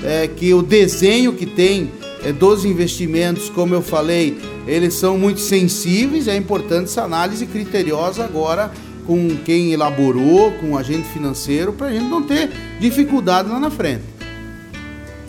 é, 0.04 0.28
que 0.28 0.54
o 0.54 0.62
desenho 0.62 1.34
que 1.34 1.46
tem 1.46 1.90
é, 2.24 2.34
dos 2.34 2.66
investimentos, 2.66 3.50
como 3.50 3.74
eu 3.74 3.82
falei, 3.82 4.38
eles 4.68 4.94
são 4.94 5.18
muito 5.18 5.40
sensíveis. 5.40 6.28
É 6.28 6.36
importante 6.36 6.86
essa 6.86 7.04
análise 7.04 7.46
criteriosa 7.46 8.26
agora 8.26 8.72
com 9.08 9.30
quem 9.46 9.72
elaborou, 9.72 10.52
com 10.52 10.74
o 10.74 10.78
agente 10.78 11.08
financeiro, 11.08 11.74
para 11.74 11.88
a 11.88 11.92
gente 11.92 12.06
não 12.06 12.22
ter 12.22 12.52
dificuldade 12.80 13.50
lá 13.50 13.60
na 13.60 13.72
frente. 13.72 14.04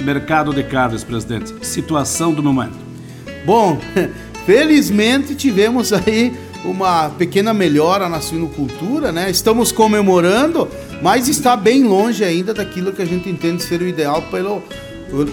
Mercado 0.01 0.53
de 0.53 0.63
carnes, 0.65 1.03
presidente. 1.03 1.55
Situação 1.63 2.35
do 2.35 2.43
momento. 2.43 2.77
Bom, 3.47 3.79
Felizmente 4.49 5.35
tivemos 5.35 5.93
aí 5.93 6.35
uma 6.65 7.11
pequena 7.11 7.53
melhora 7.53 8.09
na 8.09 8.19
suinocultura, 8.19 9.13
né? 9.13 9.31
Estamos 9.31 9.71
comemorando, 9.71 10.67
mas 11.03 11.29
está 11.29 11.55
bem 11.55 11.85
longe 11.85 12.25
ainda 12.25 12.55
daquilo 12.55 12.95
que 12.95 13.03
a 13.03 13.05
gente 13.05 13.29
entende 13.29 13.63
ser 13.63 13.83
o 13.83 13.87
ideal 13.87 14.23
pelo, 14.31 14.63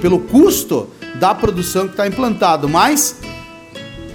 pelo 0.02 0.20
custo 0.20 0.90
da 1.18 1.34
produção 1.34 1.86
que 1.86 1.94
está 1.94 2.06
implantado. 2.06 2.68
Mas 2.68 3.16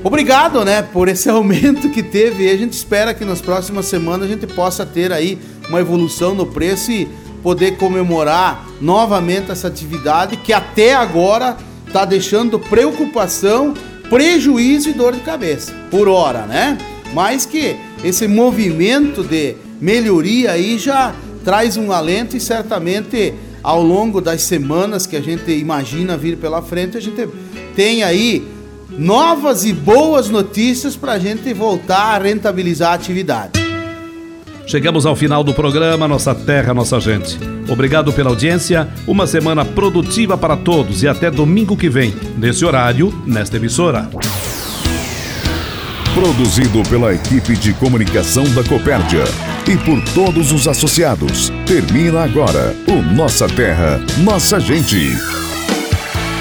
obrigado, 0.03 0.65
né, 0.65 0.83
por 0.83 1.09
esse 1.09 1.29
aumento 1.31 1.91
que 1.91 2.03
teve. 2.03 2.51
A 2.51 2.57
gente 2.57 2.73
espera 2.73 3.15
que 3.15 3.25
nas 3.25 3.41
próximas 3.41 3.87
semanas 3.87 4.27
a 4.27 4.33
gente 4.33 4.47
possa 4.47 4.85
ter 4.85 5.13
aí 5.13 5.39
uma 5.69 5.81
evolução 5.81 6.35
no 6.35 6.47
preço 6.47 6.91
e 6.91 7.09
poder 7.43 7.77
comemorar 7.77 8.67
novamente 8.81 9.51
essa 9.51 9.69
atividade 9.69 10.37
que 10.37 10.53
até 10.53 10.95
agora 10.95 11.57
está 11.87 12.05
deixando 12.05 12.59
preocupação 12.59 13.75
prejuízo 14.09 14.91
e 14.91 14.93
dor 14.93 15.15
de 15.15 15.21
cabeça, 15.21 15.73
por 15.91 16.09
hora, 16.09 16.45
né? 16.45 16.77
Mas 17.15 17.47
que 17.47 17.77
esse 18.05 18.27
movimento 18.27 19.23
de 19.23 19.55
melhoria 19.81 20.53
aí 20.53 20.79
já 20.79 21.15
traz 21.45 21.77
um 21.77 21.93
alento 21.93 22.37
e 22.37 22.41
certamente 22.41 23.35
ao 23.63 23.83
longo 23.83 24.21
das 24.21 24.43
semanas 24.43 25.07
que 25.07 25.17
a 25.17 25.21
gente 25.21 25.51
imagina 25.53 26.17
vir 26.17 26.37
pela 26.37 26.63
frente, 26.63 26.97
a 26.97 27.01
gente 27.01 27.29
tem 27.75 28.03
aí 28.03 28.47
novas 29.01 29.65
e 29.65 29.73
boas 29.73 30.29
notícias 30.29 30.95
para 30.95 31.13
a 31.13 31.19
gente 31.19 31.55
voltar 31.55 32.21
a 32.21 32.23
rentabilizar 32.23 32.93
a 32.93 32.95
atividade. 32.95 33.53
Chegamos 34.67 35.07
ao 35.07 35.17
final 35.17 35.43
do 35.43 35.55
programa 35.55 36.07
Nossa 36.07 36.35
Terra, 36.35 36.75
Nossa 36.75 37.01
Gente. 37.01 37.39
Obrigado 37.69 38.13
pela 38.13 38.29
audiência, 38.29 38.87
uma 39.07 39.27
semana 39.27 39.65
produtiva 39.65 40.37
para 40.37 40.57
todos 40.57 41.03
e 41.03 41.09
até 41.09 41.31
domingo 41.31 41.77
que 41.77 41.89
vem, 41.89 42.15
nesse 42.37 42.65
horário, 42.65 43.13
nesta 43.27 43.57
emissora. 43.57 44.09
Produzido 46.15 46.83
pela 46.89 47.15
equipe 47.15 47.57
de 47.57 47.73
comunicação 47.73 48.45
da 48.51 48.63
Copérdia 48.63 49.25
e 49.67 49.77
por 49.79 50.01
todos 50.13 50.53
os 50.53 50.69
associados. 50.69 51.51
Termina 51.67 52.23
agora 52.23 52.77
o 52.87 53.01
Nossa 53.15 53.49
Terra, 53.49 53.99
Nossa 54.23 54.61
Gente. 54.61 55.17